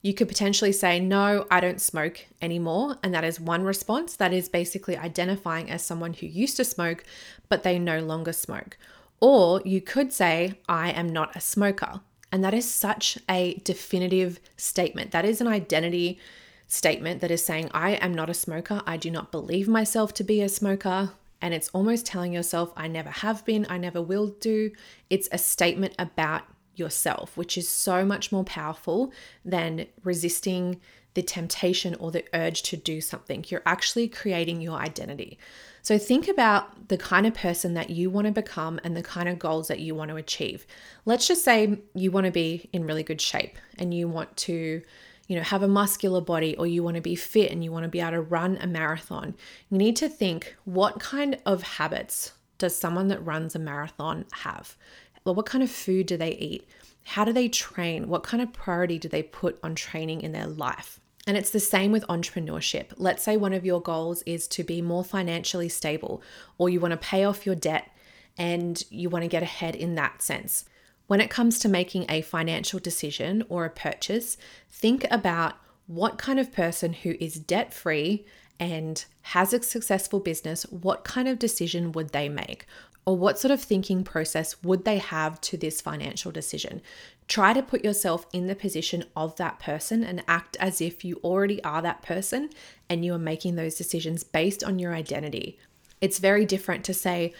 You 0.00 0.14
could 0.14 0.28
potentially 0.28 0.72
say, 0.72 1.00
No, 1.00 1.46
I 1.50 1.60
don't 1.60 1.80
smoke 1.80 2.26
anymore. 2.42 2.96
And 3.02 3.14
that 3.14 3.24
is 3.24 3.40
one 3.40 3.64
response. 3.64 4.16
That 4.16 4.32
is 4.32 4.48
basically 4.48 4.96
identifying 4.96 5.70
as 5.70 5.82
someone 5.82 6.12
who 6.12 6.26
used 6.26 6.56
to 6.58 6.64
smoke, 6.64 7.04
but 7.48 7.62
they 7.62 7.78
no 7.78 8.00
longer 8.00 8.32
smoke. 8.32 8.76
Or 9.20 9.62
you 9.64 9.80
could 9.80 10.12
say, 10.12 10.60
I 10.68 10.90
am 10.90 11.08
not 11.08 11.34
a 11.34 11.40
smoker. 11.40 12.00
And 12.30 12.44
that 12.44 12.54
is 12.54 12.70
such 12.70 13.16
a 13.30 13.54
definitive 13.64 14.40
statement. 14.56 15.12
That 15.12 15.24
is 15.24 15.40
an 15.40 15.46
identity 15.46 16.18
statement 16.66 17.20
that 17.20 17.30
is 17.30 17.44
saying, 17.44 17.70
I 17.72 17.92
am 17.92 18.12
not 18.12 18.28
a 18.28 18.34
smoker. 18.34 18.82
I 18.86 18.96
do 18.96 19.10
not 19.10 19.32
believe 19.32 19.68
myself 19.68 20.12
to 20.14 20.24
be 20.24 20.42
a 20.42 20.48
smoker 20.48 21.12
and 21.44 21.52
it's 21.52 21.68
almost 21.74 22.06
telling 22.06 22.32
yourself, 22.32 22.72
I 22.74 22.88
never 22.88 23.10
have 23.10 23.44
been, 23.44 23.66
I 23.68 23.76
never 23.76 24.00
will 24.00 24.28
do. 24.28 24.70
It's 25.10 25.28
a 25.30 25.36
statement 25.36 25.94
about 25.98 26.44
yourself, 26.74 27.36
which 27.36 27.58
is 27.58 27.68
so 27.68 28.02
much 28.02 28.32
more 28.32 28.44
powerful 28.44 29.12
than 29.44 29.84
resisting 30.04 30.80
the 31.12 31.20
temptation 31.20 31.96
or 31.96 32.10
the 32.10 32.24
urge 32.32 32.62
to 32.62 32.78
do 32.78 33.02
something. 33.02 33.44
You're 33.48 33.60
actually 33.66 34.08
creating 34.08 34.62
your 34.62 34.78
identity. 34.78 35.38
So 35.82 35.98
think 35.98 36.28
about 36.28 36.88
the 36.88 36.96
kind 36.96 37.26
of 37.26 37.34
person 37.34 37.74
that 37.74 37.90
you 37.90 38.08
want 38.08 38.26
to 38.26 38.32
become 38.32 38.80
and 38.82 38.96
the 38.96 39.02
kind 39.02 39.28
of 39.28 39.38
goals 39.38 39.68
that 39.68 39.80
you 39.80 39.94
want 39.94 40.08
to 40.12 40.16
achieve. 40.16 40.66
Let's 41.04 41.28
just 41.28 41.44
say 41.44 41.78
you 41.94 42.10
want 42.10 42.24
to 42.24 42.32
be 42.32 42.70
in 42.72 42.86
really 42.86 43.02
good 43.02 43.20
shape 43.20 43.58
and 43.78 43.92
you 43.92 44.08
want 44.08 44.34
to 44.38 44.80
you 45.26 45.36
know, 45.36 45.42
have 45.42 45.62
a 45.62 45.68
muscular 45.68 46.20
body 46.20 46.56
or 46.56 46.66
you 46.66 46.82
want 46.82 46.96
to 46.96 47.02
be 47.02 47.14
fit 47.14 47.50
and 47.50 47.64
you 47.64 47.72
want 47.72 47.84
to 47.84 47.88
be 47.88 48.00
able 48.00 48.12
to 48.12 48.20
run 48.20 48.58
a 48.60 48.66
marathon, 48.66 49.34
you 49.70 49.78
need 49.78 49.96
to 49.96 50.08
think 50.08 50.54
what 50.64 51.00
kind 51.00 51.38
of 51.46 51.62
habits 51.62 52.32
does 52.58 52.76
someone 52.76 53.08
that 53.08 53.24
runs 53.24 53.54
a 53.54 53.58
marathon 53.58 54.24
have? 54.32 54.76
What 55.24 55.46
kind 55.46 55.64
of 55.64 55.70
food 55.70 56.06
do 56.06 56.16
they 56.16 56.32
eat? 56.32 56.68
How 57.04 57.24
do 57.24 57.32
they 57.32 57.48
train? 57.48 58.08
What 58.08 58.22
kind 58.22 58.42
of 58.42 58.52
priority 58.52 58.98
do 58.98 59.08
they 59.08 59.22
put 59.22 59.58
on 59.62 59.74
training 59.74 60.20
in 60.20 60.32
their 60.32 60.46
life? 60.46 61.00
And 61.26 61.36
it's 61.36 61.50
the 61.50 61.60
same 61.60 61.90
with 61.90 62.06
entrepreneurship. 62.08 62.92
Let's 62.96 63.22
say 63.22 63.36
one 63.38 63.54
of 63.54 63.64
your 63.64 63.80
goals 63.80 64.22
is 64.26 64.46
to 64.48 64.62
be 64.62 64.82
more 64.82 65.04
financially 65.04 65.70
stable, 65.70 66.22
or 66.58 66.68
you 66.68 66.80
want 66.80 66.92
to 66.92 66.98
pay 66.98 67.24
off 67.24 67.46
your 67.46 67.54
debt 67.54 67.90
and 68.36 68.82
you 68.90 69.08
want 69.08 69.22
to 69.22 69.28
get 69.28 69.42
ahead 69.42 69.74
in 69.74 69.94
that 69.94 70.20
sense. 70.20 70.66
When 71.06 71.20
it 71.20 71.30
comes 71.30 71.58
to 71.60 71.68
making 71.68 72.06
a 72.08 72.22
financial 72.22 72.78
decision 72.78 73.44
or 73.48 73.64
a 73.64 73.70
purchase, 73.70 74.36
think 74.70 75.06
about 75.10 75.54
what 75.86 76.18
kind 76.18 76.40
of 76.40 76.52
person 76.52 76.94
who 76.94 77.14
is 77.20 77.34
debt 77.34 77.74
free 77.74 78.24
and 78.58 79.04
has 79.22 79.52
a 79.52 79.62
successful 79.62 80.20
business, 80.20 80.64
what 80.64 81.04
kind 81.04 81.28
of 81.28 81.38
decision 81.38 81.92
would 81.92 82.10
they 82.10 82.28
make? 82.28 82.66
Or 83.06 83.18
what 83.18 83.38
sort 83.38 83.52
of 83.52 83.60
thinking 83.60 84.02
process 84.02 84.62
would 84.62 84.86
they 84.86 84.96
have 84.96 85.38
to 85.42 85.58
this 85.58 85.82
financial 85.82 86.32
decision? 86.32 86.80
Try 87.28 87.52
to 87.52 87.62
put 87.62 87.84
yourself 87.84 88.26
in 88.32 88.46
the 88.46 88.54
position 88.54 89.04
of 89.14 89.36
that 89.36 89.58
person 89.58 90.02
and 90.02 90.24
act 90.26 90.56
as 90.58 90.80
if 90.80 91.04
you 91.04 91.20
already 91.22 91.62
are 91.64 91.82
that 91.82 92.00
person 92.00 92.48
and 92.88 93.04
you 93.04 93.12
are 93.12 93.18
making 93.18 93.56
those 93.56 93.74
decisions 93.74 94.24
based 94.24 94.64
on 94.64 94.78
your 94.78 94.94
identity. 94.94 95.58
It's 96.00 96.18
very 96.18 96.46
different 96.46 96.82
to 96.84 96.94
say, 96.94 97.34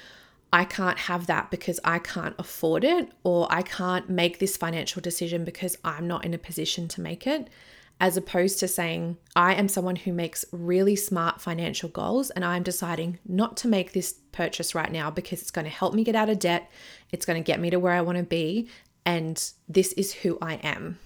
I 0.54 0.64
can't 0.64 0.98
have 0.98 1.26
that 1.26 1.50
because 1.50 1.80
I 1.84 1.98
can't 1.98 2.36
afford 2.38 2.84
it, 2.84 3.10
or 3.24 3.48
I 3.50 3.62
can't 3.62 4.08
make 4.08 4.38
this 4.38 4.56
financial 4.56 5.02
decision 5.02 5.44
because 5.44 5.76
I'm 5.84 6.06
not 6.06 6.24
in 6.24 6.32
a 6.32 6.38
position 6.38 6.86
to 6.88 7.00
make 7.00 7.26
it, 7.26 7.50
as 7.98 8.16
opposed 8.16 8.60
to 8.60 8.68
saying, 8.68 9.16
I 9.34 9.54
am 9.54 9.66
someone 9.66 9.96
who 9.96 10.12
makes 10.12 10.44
really 10.52 10.94
smart 10.94 11.40
financial 11.40 11.88
goals 11.88 12.30
and 12.30 12.44
I'm 12.44 12.62
deciding 12.62 13.18
not 13.26 13.56
to 13.58 13.68
make 13.68 13.92
this 13.92 14.20
purchase 14.30 14.76
right 14.76 14.92
now 14.92 15.10
because 15.10 15.42
it's 15.42 15.50
going 15.50 15.64
to 15.64 15.72
help 15.72 15.92
me 15.92 16.04
get 16.04 16.14
out 16.14 16.30
of 16.30 16.38
debt, 16.38 16.70
it's 17.10 17.26
going 17.26 17.42
to 17.42 17.44
get 17.46 17.58
me 17.58 17.70
to 17.70 17.80
where 17.80 17.94
I 17.94 18.02
want 18.02 18.18
to 18.18 18.24
be, 18.24 18.68
and 19.04 19.36
this 19.68 19.92
is 19.94 20.12
who 20.12 20.38
I 20.40 20.54
am. 20.62 21.00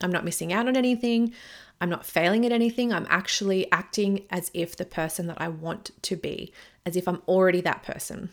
I'm 0.00 0.12
not 0.12 0.24
missing 0.24 0.50
out 0.50 0.66
on 0.66 0.78
anything. 0.78 1.34
I'm 1.78 1.90
not 1.90 2.06
failing 2.06 2.46
at 2.46 2.52
anything. 2.52 2.90
I'm 2.90 3.06
actually 3.10 3.70
acting 3.70 4.24
as 4.30 4.50
if 4.54 4.76
the 4.76 4.86
person 4.86 5.26
that 5.26 5.42
I 5.42 5.48
want 5.48 5.90
to 6.00 6.16
be, 6.16 6.54
as 6.86 6.96
if 6.96 7.06
I'm 7.06 7.20
already 7.28 7.60
that 7.60 7.82
person. 7.82 8.30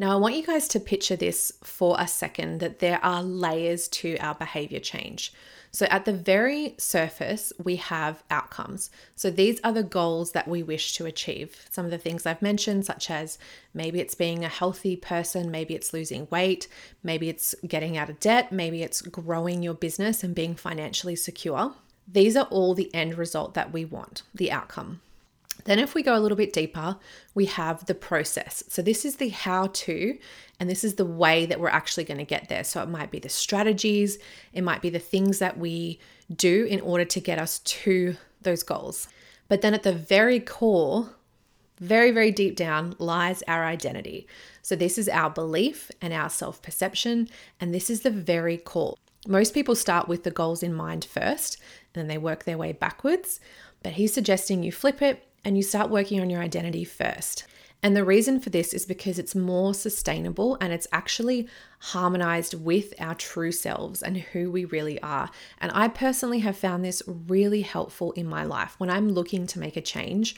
Now, 0.00 0.12
I 0.12 0.16
want 0.16 0.36
you 0.36 0.46
guys 0.46 0.68
to 0.68 0.80
picture 0.80 1.16
this 1.16 1.52
for 1.64 1.96
a 1.98 2.06
second 2.06 2.60
that 2.60 2.78
there 2.78 3.04
are 3.04 3.20
layers 3.20 3.88
to 3.88 4.16
our 4.18 4.34
behavior 4.34 4.78
change. 4.78 5.32
So, 5.72 5.86
at 5.90 6.04
the 6.04 6.12
very 6.12 6.76
surface, 6.78 7.52
we 7.62 7.76
have 7.76 8.22
outcomes. 8.30 8.90
So, 9.16 9.28
these 9.28 9.60
are 9.64 9.72
the 9.72 9.82
goals 9.82 10.32
that 10.32 10.46
we 10.46 10.62
wish 10.62 10.94
to 10.94 11.06
achieve. 11.06 11.66
Some 11.68 11.84
of 11.84 11.90
the 11.90 11.98
things 11.98 12.26
I've 12.26 12.40
mentioned, 12.40 12.86
such 12.86 13.10
as 13.10 13.38
maybe 13.74 13.98
it's 13.98 14.14
being 14.14 14.44
a 14.44 14.48
healthy 14.48 14.94
person, 14.94 15.50
maybe 15.50 15.74
it's 15.74 15.92
losing 15.92 16.28
weight, 16.30 16.68
maybe 17.02 17.28
it's 17.28 17.56
getting 17.66 17.96
out 17.96 18.08
of 18.08 18.20
debt, 18.20 18.52
maybe 18.52 18.84
it's 18.84 19.02
growing 19.02 19.64
your 19.64 19.74
business 19.74 20.22
and 20.22 20.32
being 20.32 20.54
financially 20.54 21.16
secure. 21.16 21.74
These 22.06 22.36
are 22.36 22.46
all 22.50 22.74
the 22.74 22.94
end 22.94 23.18
result 23.18 23.54
that 23.54 23.72
we 23.72 23.84
want, 23.84 24.22
the 24.32 24.52
outcome. 24.52 25.00
Then, 25.64 25.78
if 25.78 25.94
we 25.94 26.02
go 26.02 26.16
a 26.16 26.20
little 26.20 26.36
bit 26.36 26.52
deeper, 26.52 26.96
we 27.34 27.46
have 27.46 27.86
the 27.86 27.94
process. 27.94 28.62
So, 28.68 28.82
this 28.82 29.04
is 29.04 29.16
the 29.16 29.28
how 29.28 29.68
to, 29.68 30.18
and 30.58 30.70
this 30.70 30.84
is 30.84 30.94
the 30.94 31.04
way 31.04 31.46
that 31.46 31.60
we're 31.60 31.68
actually 31.68 32.04
going 32.04 32.18
to 32.18 32.24
get 32.24 32.48
there. 32.48 32.64
So, 32.64 32.82
it 32.82 32.88
might 32.88 33.10
be 33.10 33.18
the 33.18 33.28
strategies, 33.28 34.18
it 34.52 34.62
might 34.62 34.82
be 34.82 34.90
the 34.90 34.98
things 34.98 35.38
that 35.40 35.58
we 35.58 35.98
do 36.34 36.64
in 36.64 36.80
order 36.80 37.04
to 37.04 37.20
get 37.20 37.38
us 37.38 37.58
to 37.60 38.16
those 38.42 38.62
goals. 38.62 39.08
But 39.48 39.60
then, 39.60 39.74
at 39.74 39.82
the 39.82 39.92
very 39.92 40.40
core, 40.40 41.10
very, 41.80 42.10
very 42.10 42.30
deep 42.30 42.56
down, 42.56 42.94
lies 42.98 43.42
our 43.48 43.64
identity. 43.64 44.26
So, 44.62 44.76
this 44.76 44.96
is 44.96 45.08
our 45.08 45.30
belief 45.30 45.90
and 46.00 46.12
our 46.12 46.30
self 46.30 46.62
perception, 46.62 47.28
and 47.60 47.74
this 47.74 47.90
is 47.90 48.02
the 48.02 48.10
very 48.10 48.56
core. 48.56 48.96
Most 49.26 49.52
people 49.52 49.74
start 49.74 50.08
with 50.08 50.22
the 50.22 50.30
goals 50.30 50.62
in 50.62 50.72
mind 50.72 51.04
first, 51.04 51.58
and 51.92 52.00
then 52.00 52.08
they 52.08 52.18
work 52.18 52.44
their 52.44 52.56
way 52.56 52.72
backwards. 52.72 53.40
But 53.82 53.92
he's 53.92 54.12
suggesting 54.12 54.62
you 54.62 54.72
flip 54.72 55.02
it 55.02 55.27
and 55.44 55.56
you 55.56 55.62
start 55.62 55.90
working 55.90 56.20
on 56.20 56.30
your 56.30 56.40
identity 56.40 56.84
first. 56.84 57.44
And 57.82 57.96
the 57.96 58.04
reason 58.04 58.40
for 58.40 58.50
this 58.50 58.72
is 58.72 58.84
because 58.84 59.20
it's 59.20 59.36
more 59.36 59.72
sustainable 59.72 60.58
and 60.60 60.72
it's 60.72 60.88
actually 60.90 61.48
harmonized 61.78 62.54
with 62.54 62.92
our 62.98 63.14
true 63.14 63.52
selves 63.52 64.02
and 64.02 64.16
who 64.16 64.50
we 64.50 64.64
really 64.64 65.00
are. 65.00 65.30
And 65.60 65.70
I 65.72 65.86
personally 65.86 66.40
have 66.40 66.56
found 66.56 66.84
this 66.84 67.02
really 67.06 67.62
helpful 67.62 68.10
in 68.12 68.26
my 68.26 68.42
life. 68.42 68.74
When 68.78 68.90
I'm 68.90 69.10
looking 69.10 69.46
to 69.46 69.60
make 69.60 69.76
a 69.76 69.80
change, 69.80 70.34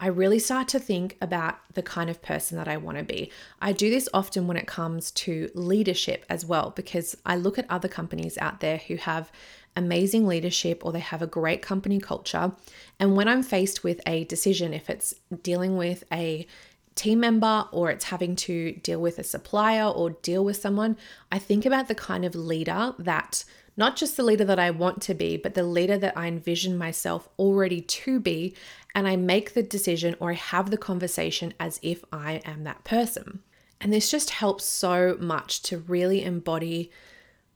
I 0.00 0.08
really 0.08 0.40
start 0.40 0.66
to 0.68 0.80
think 0.80 1.16
about 1.22 1.60
the 1.74 1.82
kind 1.82 2.10
of 2.10 2.20
person 2.20 2.58
that 2.58 2.66
I 2.66 2.76
want 2.76 2.98
to 2.98 3.04
be. 3.04 3.30
I 3.60 3.72
do 3.72 3.88
this 3.88 4.08
often 4.12 4.48
when 4.48 4.56
it 4.56 4.66
comes 4.66 5.12
to 5.12 5.48
leadership 5.54 6.26
as 6.28 6.44
well, 6.44 6.72
because 6.74 7.16
I 7.24 7.36
look 7.36 7.56
at 7.56 7.70
other 7.70 7.88
companies 7.88 8.36
out 8.38 8.60
there 8.60 8.78
who 8.78 8.96
have 8.96 9.30
amazing 9.76 10.26
leadership 10.26 10.84
or 10.84 10.92
they 10.92 11.00
have 11.00 11.22
a 11.22 11.26
great 11.26 11.62
company 11.62 11.98
culture. 11.98 12.52
And 12.98 13.16
when 13.16 13.28
I'm 13.28 13.42
faced 13.42 13.82
with 13.82 14.00
a 14.06 14.24
decision, 14.24 14.74
if 14.74 14.90
it's 14.90 15.14
dealing 15.42 15.76
with 15.76 16.04
a 16.12 16.46
team 16.94 17.20
member 17.20 17.66
or 17.72 17.90
it's 17.90 18.04
having 18.04 18.36
to 18.36 18.72
deal 18.72 19.00
with 19.00 19.18
a 19.18 19.24
supplier 19.24 19.84
or 19.84 20.10
deal 20.10 20.44
with 20.44 20.56
someone, 20.56 20.96
I 21.30 21.38
think 21.38 21.64
about 21.64 21.88
the 21.88 21.94
kind 21.94 22.24
of 22.24 22.34
leader 22.34 22.94
that 22.98 23.44
not 23.76 23.96
just 23.96 24.16
the 24.16 24.22
leader 24.22 24.44
that 24.44 24.58
I 24.58 24.70
want 24.70 25.00
to 25.02 25.14
be, 25.14 25.36
but 25.36 25.54
the 25.54 25.62
leader 25.62 25.96
that 25.96 26.16
I 26.16 26.26
envision 26.26 26.76
myself 26.76 27.28
already 27.38 27.80
to 27.80 28.20
be. 28.20 28.54
And 28.94 29.08
I 29.08 29.16
make 29.16 29.54
the 29.54 29.62
decision 29.62 30.14
or 30.20 30.30
I 30.30 30.34
have 30.34 30.70
the 30.70 30.76
conversation 30.76 31.54
as 31.58 31.80
if 31.82 32.04
I 32.12 32.42
am 32.44 32.64
that 32.64 32.84
person. 32.84 33.40
And 33.80 33.92
this 33.92 34.10
just 34.10 34.30
helps 34.30 34.64
so 34.64 35.16
much 35.18 35.62
to 35.62 35.78
really 35.78 36.22
embody 36.22 36.90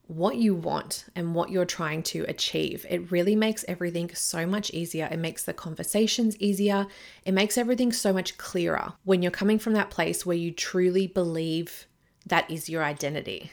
what 0.09 0.37
you 0.37 0.55
want 0.55 1.05
and 1.17 1.35
what 1.35 1.51
you're 1.51 1.65
trying 1.65 2.03
to 2.03 2.25
achieve. 2.29 2.87
It 2.89 3.11
really 3.11 3.35
makes 3.35 3.65
everything 3.67 4.11
so 4.15 4.47
much 4.47 4.71
easier. 4.71 5.09
It 5.11 5.19
makes 5.19 5.43
the 5.43 5.53
conversations 5.53 6.37
easier. 6.39 6.87
It 7.25 7.33
makes 7.33 7.59
everything 7.59 7.93
so 7.93 8.13
much 8.13 8.39
clearer 8.39 8.93
when 9.05 9.23
you're 9.23 9.33
coming 9.33 9.59
from 9.59 9.73
that 9.73 9.91
place 9.91 10.25
where 10.25 10.37
you 10.37 10.53
truly 10.53 11.07
believe 11.07 11.87
that 12.25 12.51
is 12.51 12.69
your 12.69 12.85
identity. 12.85 13.51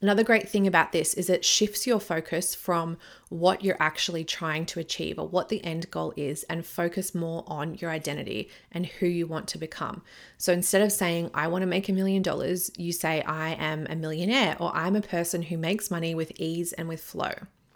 Another 0.00 0.22
great 0.22 0.48
thing 0.48 0.68
about 0.68 0.92
this 0.92 1.12
is 1.14 1.28
it 1.28 1.44
shifts 1.44 1.84
your 1.84 1.98
focus 1.98 2.54
from 2.54 2.98
what 3.30 3.64
you're 3.64 3.80
actually 3.80 4.22
trying 4.22 4.64
to 4.66 4.78
achieve 4.78 5.18
or 5.18 5.26
what 5.26 5.48
the 5.48 5.64
end 5.64 5.90
goal 5.90 6.14
is 6.16 6.44
and 6.44 6.64
focus 6.64 7.16
more 7.16 7.42
on 7.48 7.74
your 7.74 7.90
identity 7.90 8.48
and 8.70 8.86
who 8.86 9.06
you 9.06 9.26
want 9.26 9.48
to 9.48 9.58
become. 9.58 10.02
So 10.36 10.52
instead 10.52 10.82
of 10.82 10.92
saying, 10.92 11.30
I 11.34 11.48
want 11.48 11.62
to 11.62 11.66
make 11.66 11.88
a 11.88 11.92
million 11.92 12.22
dollars, 12.22 12.70
you 12.76 12.92
say, 12.92 13.22
I 13.22 13.54
am 13.54 13.88
a 13.90 13.96
millionaire 13.96 14.56
or 14.60 14.70
I'm 14.72 14.94
a 14.94 15.02
person 15.02 15.42
who 15.42 15.58
makes 15.58 15.90
money 15.90 16.14
with 16.14 16.32
ease 16.36 16.72
and 16.74 16.88
with 16.88 17.00
flow. 17.00 17.32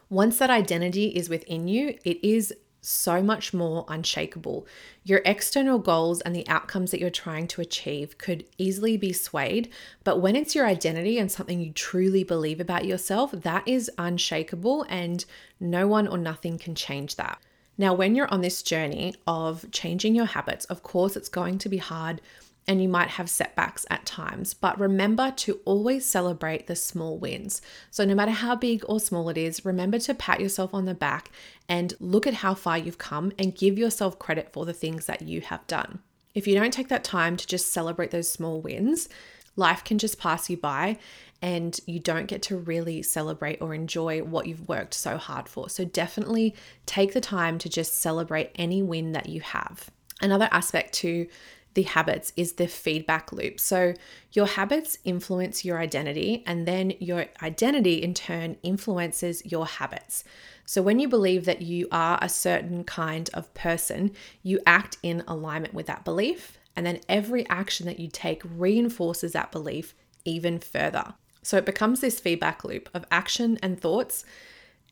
Once 0.09 0.39
that 0.39 0.51
identity 0.51 1.07
is 1.07 1.29
within 1.29 1.67
you, 1.67 1.99
it 2.05 2.23
is 2.25 2.55
so 2.83 3.23
much 3.23 3.55
more 3.55 3.85
unshakable. 3.89 4.67
Your 5.05 5.23
external 5.25 5.79
goals 5.79 6.21
and 6.21 6.35
the 6.35 6.47
outcomes 6.49 6.91
that 6.91 7.01
you're 7.01 7.11
trying 7.11 7.47
to 7.49 7.61
achieve 7.61 8.19
could 8.19 8.45
easily 8.59 8.97
be 8.97 9.13
swayed, 9.13 9.71
but 10.03 10.21
when 10.21 10.35
it's 10.35 10.55
your 10.55 10.67
identity 10.67 11.17
and 11.19 11.31
something 11.31 11.61
you 11.61 11.73
truly 11.73 12.25
believe 12.25 12.61
about 12.61 12.85
yourself, 12.85 13.31
that 13.31 13.67
is 13.67 13.91
unshakable 13.99 14.85
and 14.89 15.25
no 15.61 15.87
one 15.87 16.09
or 16.09 16.19
nothing 16.19 16.59
can 16.59 16.75
change 16.75 17.15
that. 17.17 17.41
Now, 17.79 17.95
when 17.95 18.15
you're 18.15 18.33
on 18.33 18.43
this 18.43 18.63
journey 18.63 19.15
of 19.27 19.65
changing 19.71 20.15
your 20.15 20.27
habits, 20.27 20.67
of 20.67 20.83
course, 20.83 21.17
it's 21.17 21.29
going 21.29 21.59
to 21.59 21.69
be 21.69 21.79
hard 21.79 22.21
and 22.67 22.81
you 22.81 22.89
might 22.89 23.11
have 23.11 23.29
setbacks 23.29 23.85
at 23.91 24.07
times, 24.07 24.55
but 24.55 24.79
remember 24.79 25.33
to 25.33 25.61
always 25.65 26.07
celebrate 26.07 26.67
the 26.67 26.77
small 26.77 27.19
wins. 27.19 27.61
So, 27.91 28.05
no 28.05 28.15
matter 28.15 28.31
how 28.31 28.55
big 28.55 28.85
or 28.89 29.01
small 29.01 29.29
it 29.29 29.37
is, 29.37 29.65
remember 29.65 29.99
to 30.01 30.15
pat 30.15 30.41
yourself 30.41 30.73
on 30.73 30.85
the 30.85 30.95
back 30.95 31.31
and 31.69 31.95
look 31.99 32.27
at 32.27 32.35
how 32.35 32.55
far 32.55 32.79
you've 32.79 32.99
come 32.99 33.33
and 33.39 33.57
give 33.57 33.79
yourself 33.79 34.19
credit 34.19 34.53
for 34.53 34.65
the 34.65 34.73
things 34.73 35.07
that 35.07 35.23
you 35.23 35.41
have 35.41 35.67
done. 35.67 36.01
If 36.35 36.47
you 36.47 36.55
don't 36.55 36.73
take 36.73 36.89
that 36.89 37.05
time 37.05 37.37
to 37.37 37.47
just 37.47 37.73
celebrate 37.73 38.11
those 38.11 38.31
small 38.31 38.61
wins, 38.61 39.09
life 39.57 39.85
can 39.85 39.99
just 39.99 40.19
pass 40.19 40.49
you 40.49 40.57
by 40.57 40.99
and 41.43 41.79
you 41.87 41.99
don't 41.99 42.27
get 42.27 42.41
to 42.43 42.57
really 42.57 43.03
celebrate 43.03 43.61
or 43.61 43.75
enjoy 43.75 44.23
what 44.23 44.47
you've 44.47 44.69
worked 44.69 44.95
so 44.95 45.17
hard 45.17 45.49
for. 45.49 45.69
So, 45.69 45.85
definitely 45.85 46.55
take 46.87 47.13
the 47.13 47.21
time 47.21 47.59
to 47.59 47.69
just 47.69 47.99
celebrate 47.99 48.53
any 48.55 48.83
win 48.83 49.13
that 49.13 49.29
you 49.29 49.41
have. 49.41 49.91
Another 50.21 50.49
aspect 50.53 50.93
to 50.95 51.27
the 51.75 51.83
habits 51.83 52.33
is 52.37 52.55
the 52.55 52.67
feedback 52.67 53.33
loop. 53.33 53.59
So, 53.59 53.95
your 54.33 54.47
habits 54.47 54.99
influence 55.05 55.65
your 55.65 55.79
identity, 55.79 56.43
and 56.47 56.67
then 56.67 56.93
your 57.01 57.27
identity 57.43 58.03
in 58.03 58.15
turn 58.15 58.57
influences 58.63 59.43
your 59.45 59.67
habits. 59.67 60.25
So, 60.67 60.83
when 60.83 60.99
you 60.99 61.09
believe 61.09 61.45
that 61.47 61.63
you 61.63 61.89
are 61.91 62.19
a 62.21 62.29
certain 62.29 62.85
kind 62.85 63.31
of 63.35 63.53
person, 63.55 64.13
you 64.43 64.61
act 64.67 64.99
in 65.03 65.25
alignment 65.27 65.75
with 65.75 65.87
that 65.87 66.05
belief, 66.05 66.59
and 66.77 66.85
then 66.87 67.01
every 67.09 67.49
action 67.49 67.87
that 67.87 68.01
you 68.01 68.09
take 68.09 68.43
reinforces 68.57 69.33
that 69.33 69.53
belief 69.53 69.95
even 70.25 70.59
further. 70.59 71.15
So, 71.43 71.57
it 71.57 71.67
becomes 71.67 72.01
this 72.01 72.21
feedback 72.21 72.65
loop 72.65 72.91
of 72.93 73.07
action 73.11 73.59
and 73.63 73.81
thoughts, 73.81 74.25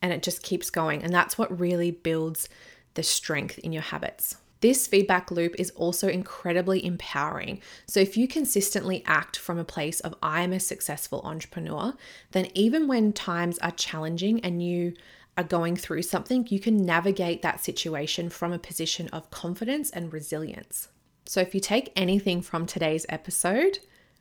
and 0.00 0.12
it 0.12 0.22
just 0.22 0.42
keeps 0.42 0.70
going. 0.70 1.02
And 1.02 1.12
that's 1.12 1.36
what 1.36 1.60
really 1.60 1.90
builds 1.90 2.48
the 2.94 3.02
strength 3.02 3.58
in 3.58 3.72
your 3.72 3.82
habits. 3.82 4.36
This 4.60 4.86
feedback 4.86 5.30
loop 5.30 5.54
is 5.58 5.70
also 5.70 6.08
incredibly 6.08 6.84
empowering. 6.84 7.60
So, 7.86 8.00
if 8.00 8.16
you 8.16 8.28
consistently 8.28 9.02
act 9.06 9.38
from 9.38 9.58
a 9.58 9.64
place 9.64 10.00
of 10.00 10.14
I 10.22 10.42
am 10.42 10.52
a 10.52 10.60
successful 10.60 11.22
entrepreneur, 11.24 11.94
then 12.32 12.48
even 12.54 12.86
when 12.86 13.12
times 13.12 13.58
are 13.58 13.70
challenging 13.70 14.40
and 14.40 14.62
you 14.62 14.94
are 15.38 15.44
going 15.44 15.76
through 15.76 16.02
something, 16.02 16.46
you 16.50 16.60
can 16.60 16.76
navigate 16.76 17.40
that 17.42 17.64
situation 17.64 18.28
from 18.28 18.52
a 18.52 18.58
position 18.58 19.08
of 19.08 19.30
confidence 19.30 19.90
and 19.90 20.12
resilience. 20.12 20.88
So, 21.24 21.40
if 21.40 21.54
you 21.54 21.60
take 21.60 21.92
anything 21.96 22.42
from 22.42 22.66
today's 22.66 23.06
episode, 23.08 23.78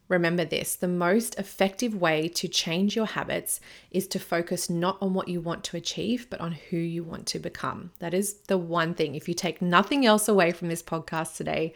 Remember 0.09 0.43
this 0.43 0.75
the 0.75 0.87
most 0.87 1.37
effective 1.37 1.95
way 1.95 2.27
to 2.29 2.47
change 2.47 2.95
your 2.95 3.05
habits 3.05 3.61
is 3.91 4.07
to 4.07 4.19
focus 4.19 4.69
not 4.69 4.97
on 5.01 5.13
what 5.13 5.27
you 5.27 5.39
want 5.39 5.63
to 5.65 5.77
achieve, 5.77 6.27
but 6.31 6.41
on 6.41 6.51
who 6.51 6.77
you 6.77 7.03
want 7.03 7.27
to 7.27 7.39
become. 7.39 7.91
That 7.99 8.15
is 8.15 8.33
the 8.47 8.57
one 8.57 8.95
thing. 8.95 9.13
If 9.13 9.27
you 9.27 9.35
take 9.35 9.61
nothing 9.61 10.05
else 10.07 10.27
away 10.27 10.51
from 10.51 10.67
this 10.67 10.83
podcast 10.83 11.37
today, 11.37 11.75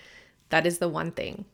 that 0.50 0.66
is 0.66 0.80
the 0.80 0.90
one 0.90 1.12
thing. 1.12 1.46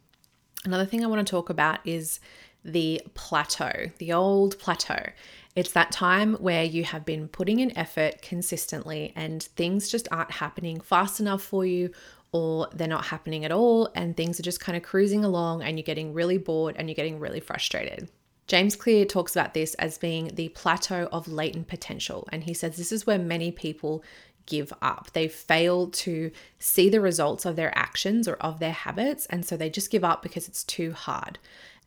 Another 0.63 0.85
thing 0.85 1.03
I 1.03 1.07
want 1.07 1.25
to 1.25 1.29
talk 1.29 1.49
about 1.49 1.79
is 1.85 2.21
the 2.63 3.01
plateau, 3.13 3.91
the 3.97 4.13
old 4.13 4.57
plateau. 4.57 5.09
It's 5.55 5.71
that 5.73 5.91
time 5.91 6.35
where 6.35 6.63
you 6.63 6.85
have 6.85 7.05
been 7.05 7.27
putting 7.27 7.59
in 7.59 7.77
effort 7.77 8.21
consistently 8.21 9.11
and 9.15 9.43
things 9.43 9.89
just 9.89 10.07
aren't 10.11 10.31
happening 10.31 10.79
fast 10.79 11.19
enough 11.19 11.41
for 11.41 11.65
you 11.65 11.91
or 12.31 12.67
they're 12.73 12.87
not 12.87 13.05
happening 13.05 13.45
at 13.45 13.51
all 13.51 13.89
and 13.95 14.15
things 14.15 14.39
are 14.39 14.43
just 14.43 14.59
kind 14.59 14.75
of 14.75 14.83
cruising 14.83 15.25
along 15.25 15.63
and 15.63 15.77
you're 15.77 15.83
getting 15.83 16.13
really 16.13 16.37
bored 16.37 16.75
and 16.77 16.87
you're 16.87 16.95
getting 16.95 17.19
really 17.19 17.39
frustrated. 17.39 18.09
James 18.47 18.75
Clear 18.75 19.05
talks 19.05 19.35
about 19.35 19.53
this 19.53 19.75
as 19.75 19.99
being 19.99 20.31
the 20.33 20.49
plateau 20.49 21.07
of 21.11 21.27
latent 21.27 21.67
potential. 21.67 22.27
And 22.31 22.43
he 22.43 22.53
says 22.55 22.77
this 22.77 22.91
is 22.91 23.05
where 23.05 23.19
many 23.19 23.51
people 23.51 24.03
give 24.47 24.73
up. 24.81 25.11
They 25.13 25.27
fail 25.27 25.87
to 25.87 26.31
see 26.57 26.89
the 26.89 26.99
results 26.99 27.45
of 27.45 27.55
their 27.55 27.75
actions 27.77 28.27
or 28.27 28.33
of 28.37 28.59
their 28.59 28.71
habits. 28.71 29.27
And 29.27 29.45
so 29.45 29.55
they 29.55 29.69
just 29.69 29.91
give 29.91 30.03
up 30.03 30.23
because 30.23 30.47
it's 30.47 30.63
too 30.63 30.93
hard. 30.93 31.37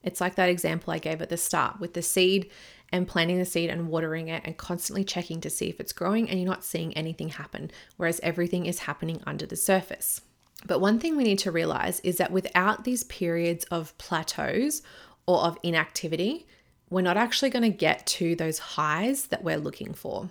It's 0.05 0.21
like 0.21 0.37
that 0.37 0.49
example 0.49 0.93
I 0.93 0.99
gave 0.99 1.21
at 1.21 1.29
the 1.29 1.37
start 1.37 1.81
with 1.81 1.95
the 1.95 2.03
seed 2.03 2.51
and 2.91 3.09
planting 3.09 3.39
the 3.39 3.45
seed 3.45 3.71
and 3.71 3.89
watering 3.89 4.29
it 4.29 4.43
and 4.45 4.57
constantly 4.57 5.03
checking 5.03 5.41
to 5.41 5.51
see 5.51 5.69
if 5.69 5.81
it's 5.81 5.93
growing 5.93 6.29
and 6.29 6.39
you're 6.39 6.49
not 6.49 6.65
seeing 6.65 6.97
anything 6.97 7.31
happen, 7.31 7.71
whereas 7.97 8.21
everything 8.23 8.67
is 8.67 8.81
happening 8.81 9.21
under 9.27 9.47
the 9.47 9.57
surface. 9.57 10.21
But 10.67 10.81
one 10.81 10.99
thing 10.99 11.17
we 11.17 11.25
need 11.25 11.41
to 11.41 11.51
realize 11.51 12.01
is 12.01 12.19
that 12.19 12.31
without 12.31 12.85
these 12.85 13.05
periods 13.05 13.65
of 13.65 13.97
plateaus 13.99 14.83
or 15.27 15.39
of 15.41 15.59
inactivity, 15.63 16.47
we're 16.91 17.01
not 17.01 17.17
actually 17.17 17.51
going 17.51 17.71
to 17.71 17.77
get 17.77 18.07
to 18.07 18.37
those 18.37 18.59
highs 18.59 19.27
that 19.27 19.43
we're 19.43 19.59
looking 19.59 19.95
for. 19.95 20.29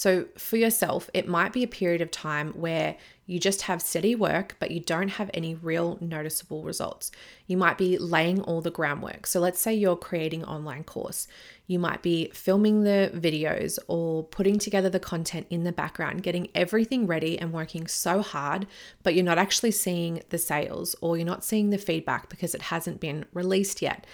So, 0.00 0.24
for 0.38 0.56
yourself, 0.56 1.10
it 1.12 1.28
might 1.28 1.52
be 1.52 1.62
a 1.62 1.68
period 1.68 2.00
of 2.00 2.10
time 2.10 2.52
where 2.52 2.96
you 3.26 3.38
just 3.38 3.60
have 3.60 3.82
steady 3.82 4.14
work, 4.14 4.56
but 4.58 4.70
you 4.70 4.80
don't 4.80 5.10
have 5.10 5.30
any 5.34 5.54
real 5.54 5.98
noticeable 6.00 6.62
results. 6.62 7.12
You 7.46 7.58
might 7.58 7.76
be 7.76 7.98
laying 7.98 8.40
all 8.40 8.62
the 8.62 8.70
groundwork. 8.70 9.26
So, 9.26 9.40
let's 9.40 9.60
say 9.60 9.74
you're 9.74 9.96
creating 9.96 10.42
online 10.46 10.84
course. 10.84 11.28
You 11.66 11.78
might 11.78 12.00
be 12.00 12.30
filming 12.32 12.84
the 12.84 13.12
videos 13.14 13.78
or 13.88 14.24
putting 14.24 14.58
together 14.58 14.88
the 14.88 15.00
content 15.00 15.46
in 15.50 15.64
the 15.64 15.70
background, 15.70 16.22
getting 16.22 16.48
everything 16.54 17.06
ready 17.06 17.38
and 17.38 17.52
working 17.52 17.86
so 17.86 18.22
hard, 18.22 18.66
but 19.02 19.14
you're 19.14 19.22
not 19.22 19.36
actually 19.36 19.72
seeing 19.72 20.22
the 20.30 20.38
sales 20.38 20.96
or 21.02 21.18
you're 21.18 21.26
not 21.26 21.44
seeing 21.44 21.68
the 21.68 21.76
feedback 21.76 22.30
because 22.30 22.54
it 22.54 22.62
hasn't 22.62 23.00
been 23.00 23.26
released 23.34 23.82
yet. 23.82 24.06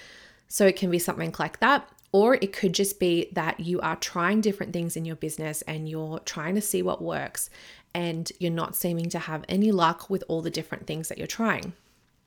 So, 0.48 0.66
it 0.66 0.74
can 0.74 0.90
be 0.90 0.98
something 0.98 1.32
like 1.38 1.60
that. 1.60 1.88
Or 2.16 2.36
it 2.36 2.54
could 2.54 2.72
just 2.72 2.98
be 2.98 3.28
that 3.34 3.60
you 3.60 3.78
are 3.82 3.96
trying 3.96 4.40
different 4.40 4.72
things 4.72 4.96
in 4.96 5.04
your 5.04 5.16
business 5.16 5.60
and 5.68 5.86
you're 5.86 6.18
trying 6.20 6.54
to 6.54 6.62
see 6.62 6.80
what 6.80 7.02
works 7.02 7.50
and 7.92 8.32
you're 8.38 8.50
not 8.50 8.74
seeming 8.74 9.10
to 9.10 9.18
have 9.18 9.44
any 9.50 9.70
luck 9.70 10.08
with 10.08 10.24
all 10.26 10.40
the 10.40 10.48
different 10.48 10.86
things 10.86 11.08
that 11.08 11.18
you're 11.18 11.26
trying. 11.26 11.74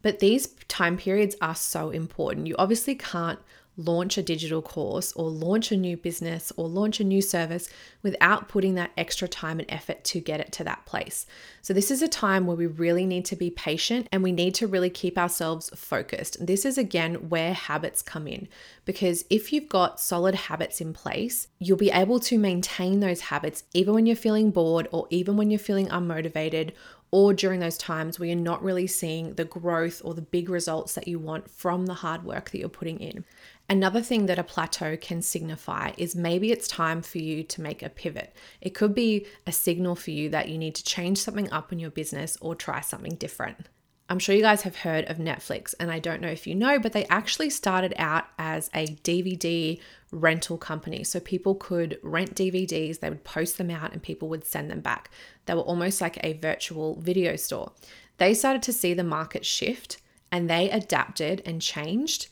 But 0.04 0.20
these 0.20 0.50
time 0.68 0.96
periods 0.96 1.36
are 1.42 1.56
so 1.56 1.90
important. 1.90 2.46
You 2.46 2.56
obviously 2.60 2.94
can't 2.94 3.40
launch 3.80 4.18
a 4.18 4.22
digital 4.22 4.62
course 4.62 5.14
or 5.14 5.30
launch 5.30 5.72
a 5.72 5.78
new 5.78 5.96
business 5.96 6.52
or 6.58 6.68
launch 6.68 7.00
a 7.00 7.04
new 7.04 7.22
service 7.22 7.70
without 8.04 8.50
putting 8.50 8.76
that 8.76 8.92
extra 8.98 9.28
time 9.28 9.60
and 9.60 9.72
effort 9.72 10.04
to 10.04 10.20
get 10.20 10.40
it 10.40 10.52
to 10.52 10.64
that 10.64 10.86
place. 10.86 11.26
So, 11.62 11.74
this 11.74 11.90
is 11.90 12.02
a 12.02 12.08
time 12.08 12.46
where 12.46 12.58
we 12.58 12.66
really 12.66 13.06
need 13.06 13.26
to 13.26 13.36
be 13.36 13.50
patient 13.50 14.08
and 14.12 14.22
we 14.22 14.32
need 14.32 14.54
to 14.56 14.68
really 14.68 14.90
keep 14.90 15.18
ourselves 15.18 15.70
focused. 15.76 16.46
This 16.46 16.66
is 16.66 16.78
again 16.78 17.30
where 17.30 17.54
habits 17.54 18.02
come 18.02 18.28
in 18.28 18.48
because 18.86 19.24
if 19.30 19.54
you've 19.54 19.70
got 19.70 20.00
solid 20.00 20.36
habits 20.36 20.82
in 20.82 20.94
place, 20.94 21.48
you'll 21.60 21.78
be 21.78 21.92
able 21.92 22.20
to 22.22 22.38
maintain 22.38 23.00
those 23.00 23.22
habits 23.22 23.64
even 23.74 23.94
when 23.94 24.06
you're 24.06 24.16
feeling 24.16 24.52
bored 24.52 24.88
or 24.92 25.08
even 25.10 25.38
when 25.38 25.50
you're 25.50 25.60
feeling 25.60 25.88
unmotivated 25.88 26.72
or 27.12 27.34
during 27.34 27.60
those 27.60 27.78
times 27.78 28.20
where 28.20 28.28
you're 28.28 28.36
not 28.36 28.64
really 28.64 28.88
seeing 28.88 29.34
the 29.34 29.46
growth 29.46 30.02
or 30.04 30.14
the 30.14 30.22
big 30.22 30.50
results 30.50 30.94
that 30.94 31.08
you 31.08 31.18
want 31.20 31.50
from 31.50 31.86
the 31.86 31.94
hard 31.96 32.24
work 32.24 32.52
that 32.52 32.60
you're 32.60 32.70
putting 32.70 33.00
in. 33.00 33.26
Another 33.70 34.02
thing 34.02 34.26
that 34.26 34.40
a 34.40 34.44
plateau 34.44 34.98
can 34.98 35.22
signify 35.22 35.92
is 35.98 36.16
maybe 36.16 36.52
it's 36.52 36.68
time 36.68 37.02
for 37.02 37.20
you 37.20 37.44
to 37.44 37.62
make 37.62 37.84
a 37.84 37.90
pivot. 37.90 38.34
It 38.62 38.72
could 38.72 38.96
be 38.96 39.28
a 39.46 39.52
signal 39.52 39.96
for 39.96 40.12
you 40.12 40.30
that 40.30 40.50
you 40.50 40.58
need 40.58 40.76
to 40.76 40.84
change 40.84 41.20
something 41.20 41.52
up 41.52 41.72
in 41.72 41.80
your 41.80 41.92
business 41.92 42.38
or 42.42 42.56
try 42.56 42.82
something 42.82 43.16
different. 43.16 43.68
I'm 44.10 44.20
sure 44.20 44.36
you 44.36 44.42
guys 44.42 44.64
have 44.64 44.78
heard 44.78 45.06
of 45.06 45.18
Netflix, 45.18 45.76
and 45.80 45.92
I 45.92 46.00
don't 46.00 46.20
know 46.20 46.30
if 46.30 46.48
you 46.48 46.56
know, 46.56 46.80
but 46.80 46.94
they 46.94 47.06
actually 47.06 47.52
started 47.52 47.94
out 47.96 48.26
as 48.40 48.70
a 48.74 48.88
DVD 48.88 49.80
rental 50.12 50.58
company. 50.58 51.04
So 51.04 51.20
people 51.20 51.54
could 51.54 52.00
rent 52.02 52.34
DVDs, 52.34 53.00
they 53.00 53.10
would 53.10 53.24
post 53.24 53.60
them 53.60 53.70
out, 53.70 53.94
and 53.94 54.02
people 54.02 54.28
would 54.30 54.46
send 54.46 54.72
them 54.72 54.82
back. 54.82 55.12
They 55.46 55.54
were 55.54 55.62
almost 55.62 56.02
like 56.02 56.18
a 56.24 56.34
virtual 56.34 56.96
video 57.00 57.36
store. 57.36 57.72
They 58.18 58.34
started 58.34 58.64
to 58.64 58.74
see 58.74 58.96
the 58.96 59.04
market 59.04 59.46
shift 59.46 59.98
and 60.32 60.50
they 60.50 60.70
adapted 60.70 61.42
and 61.46 61.62
changed 61.62 62.28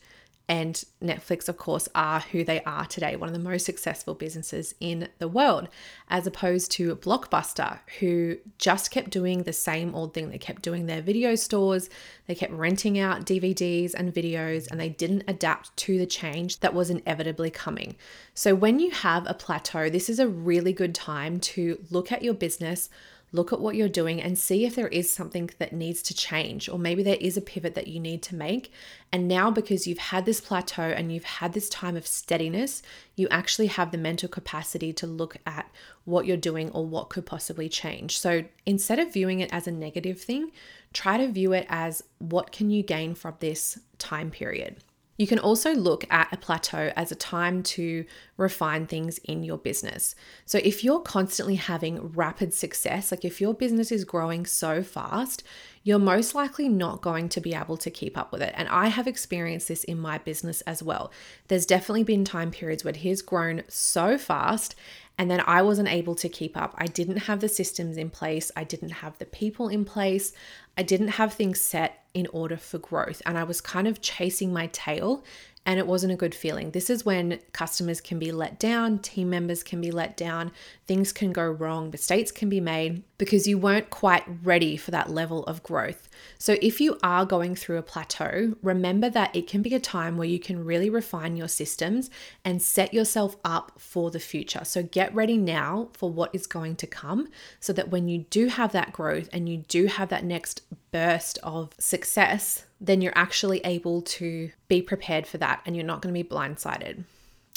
and 0.48 0.82
Netflix, 1.02 1.46
of 1.48 1.58
course, 1.58 1.88
are 1.94 2.20
who 2.20 2.42
they 2.42 2.62
are 2.62 2.86
today, 2.86 3.16
one 3.16 3.28
of 3.28 3.34
the 3.34 3.38
most 3.38 3.66
successful 3.66 4.14
businesses 4.14 4.74
in 4.80 5.08
the 5.18 5.28
world, 5.28 5.68
as 6.08 6.26
opposed 6.26 6.70
to 6.72 6.96
Blockbuster, 6.96 7.80
who 8.00 8.38
just 8.56 8.90
kept 8.90 9.10
doing 9.10 9.42
the 9.42 9.52
same 9.52 9.94
old 9.94 10.14
thing. 10.14 10.30
They 10.30 10.38
kept 10.38 10.62
doing 10.62 10.86
their 10.86 11.02
video 11.02 11.34
stores, 11.34 11.90
they 12.26 12.34
kept 12.34 12.52
renting 12.52 12.98
out 12.98 13.26
DVDs 13.26 13.92
and 13.92 14.14
videos, 14.14 14.70
and 14.70 14.80
they 14.80 14.88
didn't 14.88 15.24
adapt 15.28 15.76
to 15.78 15.98
the 15.98 16.06
change 16.06 16.60
that 16.60 16.72
was 16.72 16.88
inevitably 16.88 17.50
coming. 17.50 17.96
So, 18.32 18.54
when 18.54 18.80
you 18.80 18.90
have 18.90 19.26
a 19.26 19.34
plateau, 19.34 19.90
this 19.90 20.08
is 20.08 20.18
a 20.18 20.28
really 20.28 20.72
good 20.72 20.94
time 20.94 21.40
to 21.40 21.78
look 21.90 22.10
at 22.10 22.22
your 22.22 22.34
business 22.34 22.88
look 23.32 23.52
at 23.52 23.60
what 23.60 23.74
you're 23.74 23.88
doing 23.88 24.20
and 24.22 24.38
see 24.38 24.64
if 24.64 24.74
there 24.74 24.88
is 24.88 25.10
something 25.10 25.50
that 25.58 25.72
needs 25.72 26.02
to 26.02 26.14
change, 26.14 26.68
or 26.68 26.78
maybe 26.78 27.02
there 27.02 27.18
is 27.20 27.36
a 27.36 27.42
pivot 27.42 27.74
that 27.74 27.88
you 27.88 28.00
need 28.00 28.22
to 28.22 28.34
make. 28.34 28.72
And 29.12 29.28
now, 29.28 29.50
because 29.50 29.86
you've 29.86 29.98
had 29.98 30.24
this 30.24 30.40
plateau 30.40 30.82
and 30.82 31.12
you've 31.12 31.24
had 31.24 31.52
this 31.52 31.68
time 31.68 31.96
of 31.96 32.06
steadiness, 32.06 32.82
you 33.16 33.28
actually 33.30 33.66
have 33.66 33.90
the 33.90 33.98
mental 33.98 34.28
capacity 34.28 34.92
to 34.94 35.06
look 35.06 35.36
at 35.46 35.70
what 36.04 36.26
you're 36.26 36.36
doing 36.36 36.70
or 36.70 36.86
what 36.86 37.10
could 37.10 37.26
possibly 37.26 37.68
change. 37.68 38.18
So 38.18 38.44
instead 38.64 38.98
of 38.98 39.12
viewing 39.12 39.40
it 39.40 39.52
as 39.52 39.66
a 39.66 39.72
negative 39.72 40.20
thing, 40.20 40.52
try 40.92 41.18
to 41.18 41.28
view 41.28 41.52
it 41.52 41.66
as 41.68 42.02
what 42.18 42.52
can 42.52 42.70
you 42.70 42.82
gain 42.82 43.14
from 43.14 43.34
this 43.40 43.78
time 43.98 44.30
period. 44.30 44.76
You 45.18 45.26
can 45.26 45.40
also 45.40 45.74
look 45.74 46.04
at 46.10 46.32
a 46.32 46.36
plateau 46.36 46.92
as 46.94 47.10
a 47.10 47.16
time 47.16 47.64
to 47.64 48.04
refine 48.36 48.86
things 48.86 49.18
in 49.18 49.42
your 49.42 49.58
business. 49.58 50.14
So, 50.46 50.60
if 50.62 50.84
you're 50.84 51.00
constantly 51.00 51.56
having 51.56 52.12
rapid 52.12 52.54
success, 52.54 53.10
like 53.10 53.24
if 53.24 53.40
your 53.40 53.52
business 53.52 53.90
is 53.90 54.04
growing 54.04 54.46
so 54.46 54.82
fast, 54.84 55.42
you're 55.82 55.98
most 55.98 56.36
likely 56.36 56.68
not 56.68 57.02
going 57.02 57.28
to 57.30 57.40
be 57.40 57.52
able 57.52 57.76
to 57.78 57.90
keep 57.90 58.16
up 58.16 58.30
with 58.30 58.42
it. 58.42 58.54
And 58.56 58.68
I 58.68 58.88
have 58.88 59.08
experienced 59.08 59.68
this 59.68 59.82
in 59.84 59.98
my 59.98 60.18
business 60.18 60.60
as 60.62 60.82
well. 60.82 61.10
There's 61.48 61.66
definitely 61.66 62.04
been 62.04 62.24
time 62.24 62.52
periods 62.52 62.84
where 62.84 62.94
it 62.94 62.98
has 62.98 63.20
grown 63.20 63.64
so 63.68 64.18
fast 64.18 64.76
and 65.18 65.30
then 65.30 65.42
I 65.46 65.62
wasn't 65.62 65.88
able 65.88 66.14
to 66.14 66.28
keep 66.28 66.56
up. 66.56 66.74
I 66.78 66.86
didn't 66.86 67.16
have 67.16 67.40
the 67.40 67.48
systems 67.48 67.96
in 67.96 68.08
place, 68.08 68.50
I 68.56 68.64
didn't 68.64 68.90
have 68.90 69.18
the 69.18 69.26
people 69.26 69.68
in 69.68 69.84
place, 69.84 70.32
I 70.76 70.82
didn't 70.84 71.08
have 71.08 71.34
things 71.34 71.60
set 71.60 72.04
in 72.14 72.28
order 72.28 72.56
for 72.56 72.78
growth. 72.78 73.20
And 73.26 73.36
I 73.36 73.44
was 73.44 73.60
kind 73.60 73.88
of 73.88 74.00
chasing 74.00 74.52
my 74.52 74.68
tail 74.68 75.24
and 75.68 75.78
it 75.78 75.86
wasn't 75.86 76.10
a 76.10 76.16
good 76.16 76.34
feeling. 76.34 76.70
This 76.70 76.88
is 76.88 77.04
when 77.04 77.40
customers 77.52 78.00
can 78.00 78.18
be 78.18 78.32
let 78.32 78.58
down, 78.58 79.00
team 79.00 79.28
members 79.28 79.62
can 79.62 79.82
be 79.82 79.90
let 79.90 80.16
down, 80.16 80.50
things 80.86 81.12
can 81.12 81.30
go 81.30 81.44
wrong, 81.44 81.90
mistakes 81.90 82.32
can 82.32 82.48
be 82.48 82.58
made 82.58 83.02
because 83.18 83.46
you 83.46 83.58
weren't 83.58 83.90
quite 83.90 84.24
ready 84.42 84.78
for 84.78 84.92
that 84.92 85.10
level 85.10 85.44
of 85.44 85.62
growth. 85.62 86.08
So, 86.38 86.56
if 86.62 86.80
you 86.80 86.98
are 87.02 87.26
going 87.26 87.54
through 87.54 87.76
a 87.76 87.82
plateau, 87.82 88.56
remember 88.62 89.10
that 89.10 89.36
it 89.36 89.46
can 89.46 89.60
be 89.60 89.74
a 89.74 89.78
time 89.78 90.16
where 90.16 90.26
you 90.26 90.38
can 90.38 90.64
really 90.64 90.88
refine 90.88 91.36
your 91.36 91.48
systems 91.48 92.08
and 92.46 92.62
set 92.62 92.94
yourself 92.94 93.36
up 93.44 93.72
for 93.76 94.10
the 94.10 94.20
future. 94.20 94.64
So, 94.64 94.82
get 94.82 95.14
ready 95.14 95.36
now 95.36 95.90
for 95.92 96.10
what 96.10 96.34
is 96.34 96.46
going 96.46 96.76
to 96.76 96.86
come 96.86 97.28
so 97.60 97.74
that 97.74 97.90
when 97.90 98.08
you 98.08 98.24
do 98.30 98.46
have 98.46 98.72
that 98.72 98.94
growth 98.94 99.28
and 99.34 99.50
you 99.50 99.58
do 99.68 99.84
have 99.84 100.08
that 100.08 100.24
next 100.24 100.62
burst 100.92 101.38
of 101.42 101.74
success, 101.78 102.64
then 102.80 103.00
you're 103.00 103.16
actually 103.16 103.60
able 103.64 104.02
to 104.02 104.50
be 104.68 104.80
prepared 104.82 105.26
for 105.26 105.38
that 105.38 105.62
and 105.66 105.74
you're 105.74 105.84
not 105.84 106.00
going 106.02 106.14
to 106.14 106.22
be 106.22 106.28
blindsided. 106.28 107.04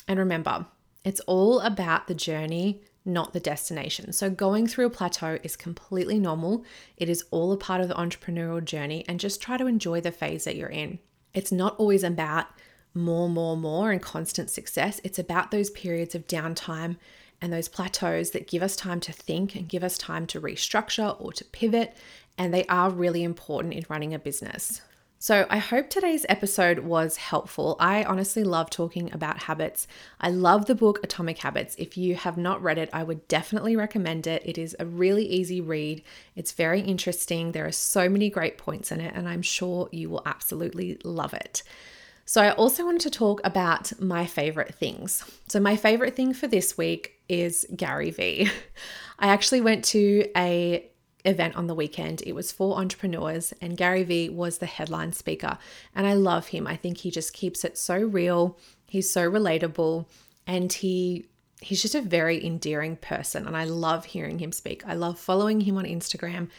And 0.08 0.20
remember, 0.20 0.66
it's 1.04 1.20
all 1.22 1.60
about 1.62 2.08
the 2.08 2.16
journey, 2.16 2.82
not 3.06 3.34
the 3.34 3.40
destination. 3.40 4.14
So, 4.14 4.30
going 4.30 4.68
through 4.68 4.88
a 4.88 4.92
plateau 4.92 5.40
is 5.44 5.56
completely 5.56 6.20
normal. 6.20 6.64
It 6.98 7.10
is 7.10 7.24
all 7.32 7.52
a 7.52 7.58
part 7.58 7.82
of 7.82 7.88
the 7.88 7.96
entrepreneurial 7.96 8.64
journey, 8.64 9.06
and 9.08 9.20
just 9.20 9.42
try 9.42 9.58
to 9.58 9.68
enjoy 9.68 10.02
the 10.02 10.12
phase 10.12 10.44
that 10.44 10.56
you're 10.56 10.70
in. 10.70 11.00
It's 11.34 11.52
not 11.52 11.76
always 11.78 12.04
about 12.04 12.48
more, 12.94 13.30
more, 13.30 13.58
more 13.58 13.92
and 13.92 14.02
constant 14.02 14.50
success. 14.50 15.00
It's 15.04 15.20
about 15.20 15.52
those 15.52 15.70
periods 15.70 16.14
of 16.14 16.28
downtime 16.28 16.98
and 17.42 17.52
those 17.52 17.68
plateaus 17.68 18.32
that 18.32 18.48
give 18.48 18.62
us 18.62 18.76
time 18.76 19.00
to 19.00 19.14
think 19.14 19.56
and 19.56 19.68
give 19.68 19.84
us 19.84 19.98
time 19.98 20.28
to 20.28 20.42
restructure 20.42 21.20
or 21.20 21.32
to 21.34 21.46
pivot. 21.46 21.96
And 22.38 22.54
they 22.54 22.66
are 22.66 22.92
really 22.92 23.24
important 23.24 23.74
in 23.74 23.86
running 23.90 24.14
a 24.14 24.20
business. 24.20 24.82
So, 25.24 25.46
I 25.52 25.60
hope 25.60 25.88
today's 25.88 26.26
episode 26.30 26.80
was 26.80 27.18
helpful. 27.18 27.76
I 27.80 28.04
honestly 28.04 28.44
love 28.44 28.72
talking 28.72 29.14
about 29.14 29.44
habits. 29.44 29.86
I 30.20 30.32
love 30.32 30.66
the 30.66 30.74
book 30.74 31.00
Atomic 31.04 31.38
Habits. 31.38 31.76
If 31.78 31.96
you 31.96 32.16
have 32.16 32.38
not 32.38 32.64
read 32.64 32.80
it, 32.80 32.90
I 32.92 33.04
would 33.04 33.28
definitely 33.28 33.76
recommend 33.76 34.26
it. 34.26 34.42
It 34.44 34.58
is 34.58 34.76
a 34.80 34.86
really 34.88 35.24
easy 35.24 35.62
read, 35.62 36.02
it's 36.36 36.54
very 36.54 36.82
interesting. 36.82 37.52
There 37.52 37.68
are 37.68 37.72
so 37.72 38.10
many 38.10 38.32
great 38.32 38.58
points 38.58 38.92
in 38.92 39.00
it, 39.00 39.14
and 39.14 39.30
I'm 39.30 39.44
sure 39.44 39.90
you 39.92 40.10
will 40.10 40.24
absolutely 40.26 40.98
love 41.04 41.36
it. 41.36 41.62
So, 42.26 42.42
I 42.42 42.54
also 42.54 42.84
wanted 42.84 43.02
to 43.02 43.12
talk 43.12 43.42
about 43.44 44.02
my 44.02 44.26
favorite 44.26 44.74
things. 44.74 45.24
So, 45.50 45.60
my 45.60 45.76
favorite 45.76 46.16
thing 46.16 46.34
for 46.34 46.48
this 46.48 46.80
week 46.80 47.20
is 47.30 47.68
Gary 47.76 48.10
Vee. 48.10 48.50
I 49.20 49.28
actually 49.28 49.62
went 49.62 49.86
to 49.86 50.28
a 50.36 50.91
event 51.26 51.56
on 51.56 51.68
the 51.68 51.76
weekend. 51.76 52.22
It 52.26 52.34
was 52.34 52.52
for 52.52 52.78
entrepreneurs, 52.78 53.54
and 53.62 53.78
Gary 53.78 54.04
Vee 54.04 54.30
was 54.30 54.58
the 54.58 54.66
headline 54.66 55.14
speaker. 55.14 55.58
And 55.96 56.08
I 56.08 56.14
love 56.14 56.48
him. 56.48 56.68
I 56.68 56.76
think 56.76 57.00
he 57.00 57.12
just 57.12 57.34
keeps 57.34 57.64
it 57.64 57.78
so 57.78 57.98
real. 57.98 58.58
He's 58.88 59.10
so 59.10 59.30
relatable, 59.30 60.06
and 60.46 60.72
he 60.72 61.26
he's 61.62 61.82
just 61.82 61.96
a 61.96 62.02
very 62.02 62.44
endearing 62.44 62.96
person. 62.98 63.46
And 63.46 63.56
I 63.56 63.66
love 63.66 64.06
hearing 64.06 64.40
him 64.40 64.52
speak. 64.52 64.84
I 64.86 64.96
love 64.96 65.20
following 65.20 65.62
him 65.62 65.78
on 65.78 65.86
Instagram, 65.86 66.50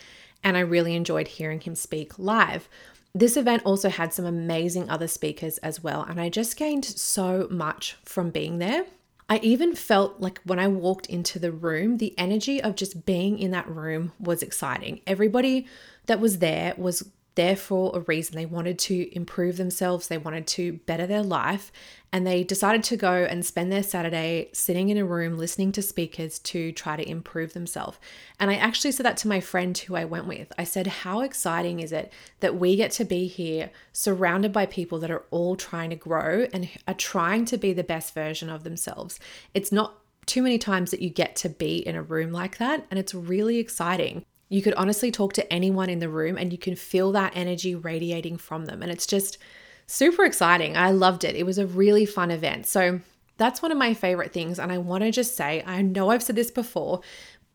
and 0.45 0.57
I 0.57 0.61
really 0.61 0.95
enjoyed 0.95 1.29
hearing 1.29 1.61
him 1.61 1.75
speak 1.75 2.19
live. 2.19 2.69
This 3.15 3.37
event 3.37 3.63
also 3.67 3.91
had 3.91 4.15
some 4.15 4.25
amazing 4.25 4.89
other 4.89 5.09
speakers 5.09 5.59
as 5.59 5.83
well, 5.83 6.03
and 6.03 6.21
I 6.21 6.31
just 6.31 6.57
gained 6.57 6.85
so 6.85 7.47
much 7.51 7.97
from 8.05 8.31
being 8.31 8.59
there. 8.59 8.87
I 9.33 9.39
even 9.39 9.75
felt 9.75 10.21
like 10.21 10.43
when 10.45 10.59
I 10.59 10.69
walked 10.69 11.07
into 11.07 11.39
the 11.39 11.53
room, 11.53 11.97
the 11.97 12.15
energy 12.19 12.63
of 12.63 12.77
just 12.77 13.07
being 13.07 13.39
in 13.39 13.51
that 13.53 13.67
room 13.67 14.13
was 14.21 14.43
exciting. 14.43 15.01
Everybody 15.07 15.67
that 16.05 16.21
was 16.21 16.41
there 16.41 16.75
was 16.77 17.09
there 17.35 17.57
for 17.57 17.97
a 17.97 18.01
reason. 18.01 18.37
They 18.37 18.45
wanted 18.45 18.79
to 18.81 19.17
improve 19.17 19.57
themselves, 19.57 20.09
they 20.09 20.19
wanted 20.19 20.47
to 20.49 20.75
better 20.85 21.07
their 21.07 21.23
life, 21.23 21.73
and 22.13 22.27
they 22.27 22.45
decided 22.45 22.85
to 22.85 22.97
go 22.97 23.25
and 23.25 23.45
spend 23.45 23.73
their 23.73 23.83
Saturday 23.83 24.51
sitting 24.53 24.91
in 24.91 24.99
a 24.99 25.05
room 25.05 25.39
listening 25.39 25.73
to 25.73 25.83
speakers 25.83 26.39
to 26.41 26.71
try 26.73 26.95
to 26.95 27.09
improve 27.09 27.55
themselves. 27.55 27.99
And 28.39 28.51
I 28.51 28.57
actually 28.57 28.93
said 28.93 29.07
that 29.07 29.17
to 29.19 29.29
my 29.29 29.41
friend 29.41 29.77
who 29.77 29.97
I 29.97 30.05
went 30.05 30.27
with. 30.27 30.53
I 30.59 30.65
said, 30.65 30.87
How 30.87 31.21
exciting 31.21 31.81
is 31.81 31.91
it 31.91 32.13
that 32.41 32.57
we 32.57 32.77
get 32.77 32.91
to 32.93 33.05
be 33.05 33.27
here 33.27 33.71
surrounded 33.93 34.53
by 34.53 34.67
people 34.67 34.99
that 34.99 35.11
are 35.11 35.25
all 35.31 35.57
trying 35.57 35.91
to 35.91 35.97
grow 35.97 36.47
and 36.53 36.69
are 36.87 36.95
trying 36.95 37.47
to 37.47 37.57
be 37.57 37.73
the 37.73 37.83
best 37.83 38.13
version 38.13 38.51
of 38.51 38.63
themselves? 38.63 39.19
It's 39.55 39.73
not 39.73 39.99
too 40.27 40.43
many 40.43 40.59
times 40.59 40.91
that 40.91 41.03
you 41.03 41.09
get 41.09 41.35
to 41.37 41.49
be 41.49 41.79
in 41.79 41.97
a 41.97 42.03
room 42.03 42.31
like 42.31 42.59
that, 42.59 42.87
and 42.91 43.01
it's 43.01 43.15
really 43.15 43.59
exciting 43.59 44.25
you 44.53 44.61
could 44.61 44.75
honestly 44.75 45.11
talk 45.11 45.33
to 45.33 45.51
anyone 45.51 45.89
in 45.89 45.99
the 45.99 46.11
room 46.11 46.37
and 46.37 46.53
you 46.53 46.59
can 46.59 46.77
feel 46.77 47.11
that 47.13 47.33
energy 47.35 47.75
radiating 47.75 48.37
from 48.37 48.67
them. 48.67 48.83
And 48.83 48.93
it's 48.93 49.07
just 49.07 49.39
super 49.87 50.25
exciting. 50.25 50.77
I 50.77 50.91
loved 50.91 51.25
it. 51.25 51.37
It 51.37 51.47
was 51.47 51.59
a 51.59 51.67
really 51.67 52.07
fun 52.07 52.31
event. 52.31 52.67
So 52.67 53.01
that's 53.37 53.63
one 53.63 53.73
of 53.73 53.79
my 53.79 53.95
favorite 53.95 54.33
things. 54.33 54.59
And 54.59 54.71
I 54.71 54.79
want 54.79 55.05
to 55.05 55.11
just 55.11 55.37
say, 55.37 55.63
I 55.67 55.83
know 55.83 56.11
I've 56.11 56.23
said 56.23 56.37
this 56.37 56.51
before, 56.51 57.01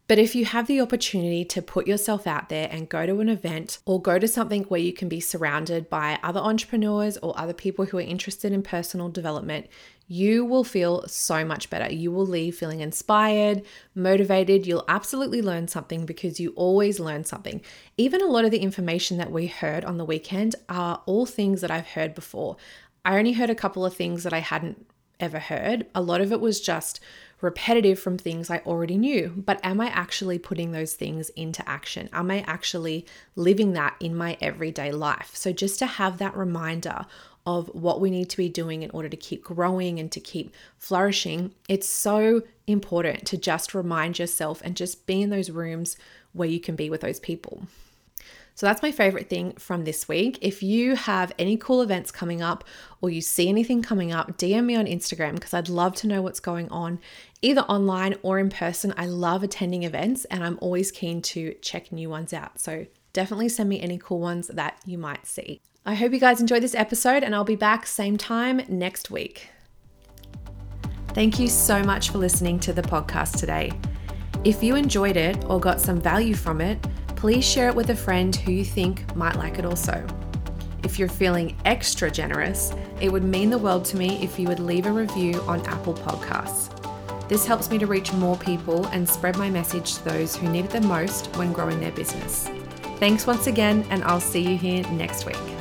but 0.07 0.17
if 0.17 0.35
you 0.35 0.45
have 0.45 0.67
the 0.67 0.79
opportunity 0.79 1.43
to 1.45 1.61
put 1.61 1.85
yourself 1.85 2.27
out 2.27 2.47
there 2.47 2.69
and 2.71 2.87
go 2.87 3.05
to 3.05 3.19
an 3.19 3.27
event 3.27 3.79
or 3.85 4.01
go 4.01 4.17
to 4.17 4.27
something 4.27 4.63
where 4.63 4.79
you 4.79 4.93
can 4.93 5.09
be 5.09 5.19
surrounded 5.19 5.89
by 5.89 6.17
other 6.23 6.39
entrepreneurs 6.39 7.17
or 7.17 7.37
other 7.37 7.53
people 7.53 7.85
who 7.85 7.97
are 7.97 8.01
interested 8.01 8.53
in 8.53 8.63
personal 8.63 9.09
development, 9.09 9.67
you 10.07 10.45
will 10.45 10.63
feel 10.63 11.05
so 11.07 11.43
much 11.43 11.69
better. 11.69 11.93
You 11.93 12.11
will 12.11 12.25
leave 12.25 12.55
feeling 12.55 12.79
inspired, 12.79 13.63
motivated. 13.93 14.65
You'll 14.65 14.85
absolutely 14.87 15.41
learn 15.41 15.67
something 15.67 16.05
because 16.05 16.39
you 16.39 16.51
always 16.55 16.99
learn 16.99 17.25
something. 17.25 17.61
Even 17.97 18.21
a 18.21 18.27
lot 18.27 18.45
of 18.45 18.51
the 18.51 18.59
information 18.59 19.17
that 19.17 19.31
we 19.31 19.47
heard 19.47 19.83
on 19.83 19.97
the 19.97 20.05
weekend 20.05 20.55
are 20.69 21.01
all 21.05 21.25
things 21.25 21.61
that 21.61 21.71
I've 21.71 21.87
heard 21.87 22.15
before. 22.15 22.55
I 23.03 23.17
only 23.17 23.33
heard 23.33 23.49
a 23.49 23.55
couple 23.55 23.85
of 23.85 23.95
things 23.95 24.23
that 24.23 24.33
I 24.33 24.39
hadn't 24.39 24.85
ever 25.19 25.39
heard. 25.39 25.85
A 25.95 26.01
lot 26.01 26.21
of 26.21 26.31
it 26.31 26.39
was 26.39 26.61
just 26.61 26.99
repetitive 27.41 27.99
from 27.99 28.17
things 28.17 28.49
I 28.49 28.59
already 28.59 28.97
knew. 28.97 29.33
But 29.35 29.59
am 29.63 29.81
I 29.81 29.87
actually 29.87 30.39
putting 30.39 30.71
those 30.71 30.93
things 30.93 31.29
into 31.29 31.67
action? 31.67 32.09
Am 32.13 32.31
I 32.31 32.41
actually 32.41 33.05
living 33.35 33.73
that 33.73 33.95
in 33.99 34.15
my 34.15 34.37
everyday 34.41 34.91
life? 34.91 35.31
So, 35.33 35.51
just 35.51 35.79
to 35.79 35.85
have 35.85 36.17
that 36.17 36.35
reminder 36.35 37.05
of 37.47 37.69
what 37.69 38.01
we 38.01 38.11
need 38.11 38.29
to 38.29 38.35
be 38.35 38.49
doing 38.49 38.83
in 38.83 38.91
order 38.91 39.07
to 39.07 39.15
keep 39.15 39.41
growing 39.41 39.99
and 39.99 40.11
to 40.11 40.19
keep 40.19 40.53
flourishing, 40.77 41.55
it's 41.69 41.87
so 41.87 42.43
important 42.67 43.25
to 43.25 43.37
just 43.37 43.73
remind 43.73 44.19
yourself 44.19 44.61
and 44.65 44.75
just 44.75 45.07
be 45.07 45.21
in 45.21 45.29
those 45.29 45.49
rooms 45.49 45.95
where 46.33 46.49
you 46.49 46.59
can 46.59 46.75
be 46.75 46.89
with 46.89 46.99
those 46.99 47.21
people. 47.21 47.63
So 48.53 48.65
that's 48.65 48.81
my 48.81 48.91
favorite 48.91 49.29
thing 49.29 49.53
from 49.53 49.85
this 49.85 50.09
week. 50.09 50.39
If 50.41 50.61
you 50.61 50.95
have 50.95 51.31
any 51.39 51.55
cool 51.55 51.81
events 51.81 52.11
coming 52.11 52.41
up 52.41 52.65
or 52.99 53.09
you 53.09 53.21
see 53.21 53.47
anything 53.47 53.81
coming 53.81 54.11
up, 54.11 54.37
DM 54.37 54.65
me 54.65 54.75
on 54.75 54.85
Instagram 54.85 55.35
because 55.35 55.53
I'd 55.53 55.69
love 55.69 55.95
to 55.97 56.07
know 56.07 56.21
what's 56.21 56.41
going 56.41 56.67
on, 56.69 56.99
either 57.41 57.61
online 57.61 58.15
or 58.23 58.39
in 58.39 58.49
person. 58.49 58.93
I 58.97 59.05
love 59.05 59.41
attending 59.41 59.83
events 59.83 60.25
and 60.25 60.43
I'm 60.43 60.57
always 60.59 60.91
keen 60.91 61.21
to 61.21 61.53
check 61.61 61.93
new 61.93 62.09
ones 62.09 62.33
out. 62.33 62.59
So 62.59 62.87
definitely 63.13 63.47
send 63.47 63.69
me 63.69 63.79
any 63.79 63.97
cool 63.97 64.19
ones 64.19 64.47
that 64.47 64.81
you 64.85 64.97
might 64.97 65.25
see. 65.25 65.61
I 65.87 65.93
hope 65.93 66.11
you 66.11 66.19
guys 66.19 66.41
enjoyed 66.41 66.63
this 66.63 66.75
episode 66.75 67.23
and 67.23 67.33
I'll 67.33 67.45
be 67.45 67.55
back 67.55 67.87
same 67.87 68.17
time 68.17 68.61
next 68.67 69.09
week. 69.09 69.47
Thank 71.13 71.39
you 71.39 71.47
so 71.47 71.81
much 71.81 72.09
for 72.09 72.17
listening 72.17 72.59
to 72.59 72.73
the 72.73 72.81
podcast 72.81 73.39
today. 73.39 73.71
If 74.43 74.61
you 74.61 74.75
enjoyed 74.75 75.15
it 75.15 75.45
or 75.45 75.61
got 75.61 75.79
some 75.79 76.01
value 76.01 76.35
from 76.35 76.59
it, 76.59 76.77
please 77.15 77.45
share 77.45 77.69
it 77.69 77.75
with 77.75 77.89
a 77.89 77.95
friend 77.95 78.35
who 78.35 78.51
you 78.51 78.65
think 78.65 79.15
might 79.15 79.37
like 79.37 79.59
it 79.59 79.65
also. 79.65 80.05
If 80.83 80.99
you're 80.99 81.07
feeling 81.07 81.55
extra 81.63 82.11
generous, 82.11 82.73
it 82.99 83.09
would 83.09 83.23
mean 83.23 83.49
the 83.49 83.57
world 83.57 83.85
to 83.85 83.97
me 83.97 84.21
if 84.21 84.37
you 84.37 84.49
would 84.49 84.59
leave 84.59 84.87
a 84.87 84.91
review 84.91 85.39
on 85.47 85.65
Apple 85.67 85.93
Podcasts. 85.93 86.69
This 87.29 87.47
helps 87.47 87.71
me 87.71 87.77
to 87.77 87.87
reach 87.87 88.11
more 88.11 88.35
people 88.35 88.85
and 88.87 89.07
spread 89.07 89.37
my 89.37 89.49
message 89.49 89.95
to 89.95 90.03
those 90.03 90.35
who 90.35 90.49
need 90.49 90.65
it 90.65 90.71
the 90.71 90.81
most 90.81 91.33
when 91.37 91.53
growing 91.53 91.79
their 91.79 91.93
business. 91.93 92.49
Thanks 92.97 93.25
once 93.25 93.47
again, 93.47 93.85
and 93.89 94.03
I'll 94.03 94.19
see 94.19 94.41
you 94.41 94.57
here 94.57 94.83
next 94.89 95.25
week. 95.25 95.56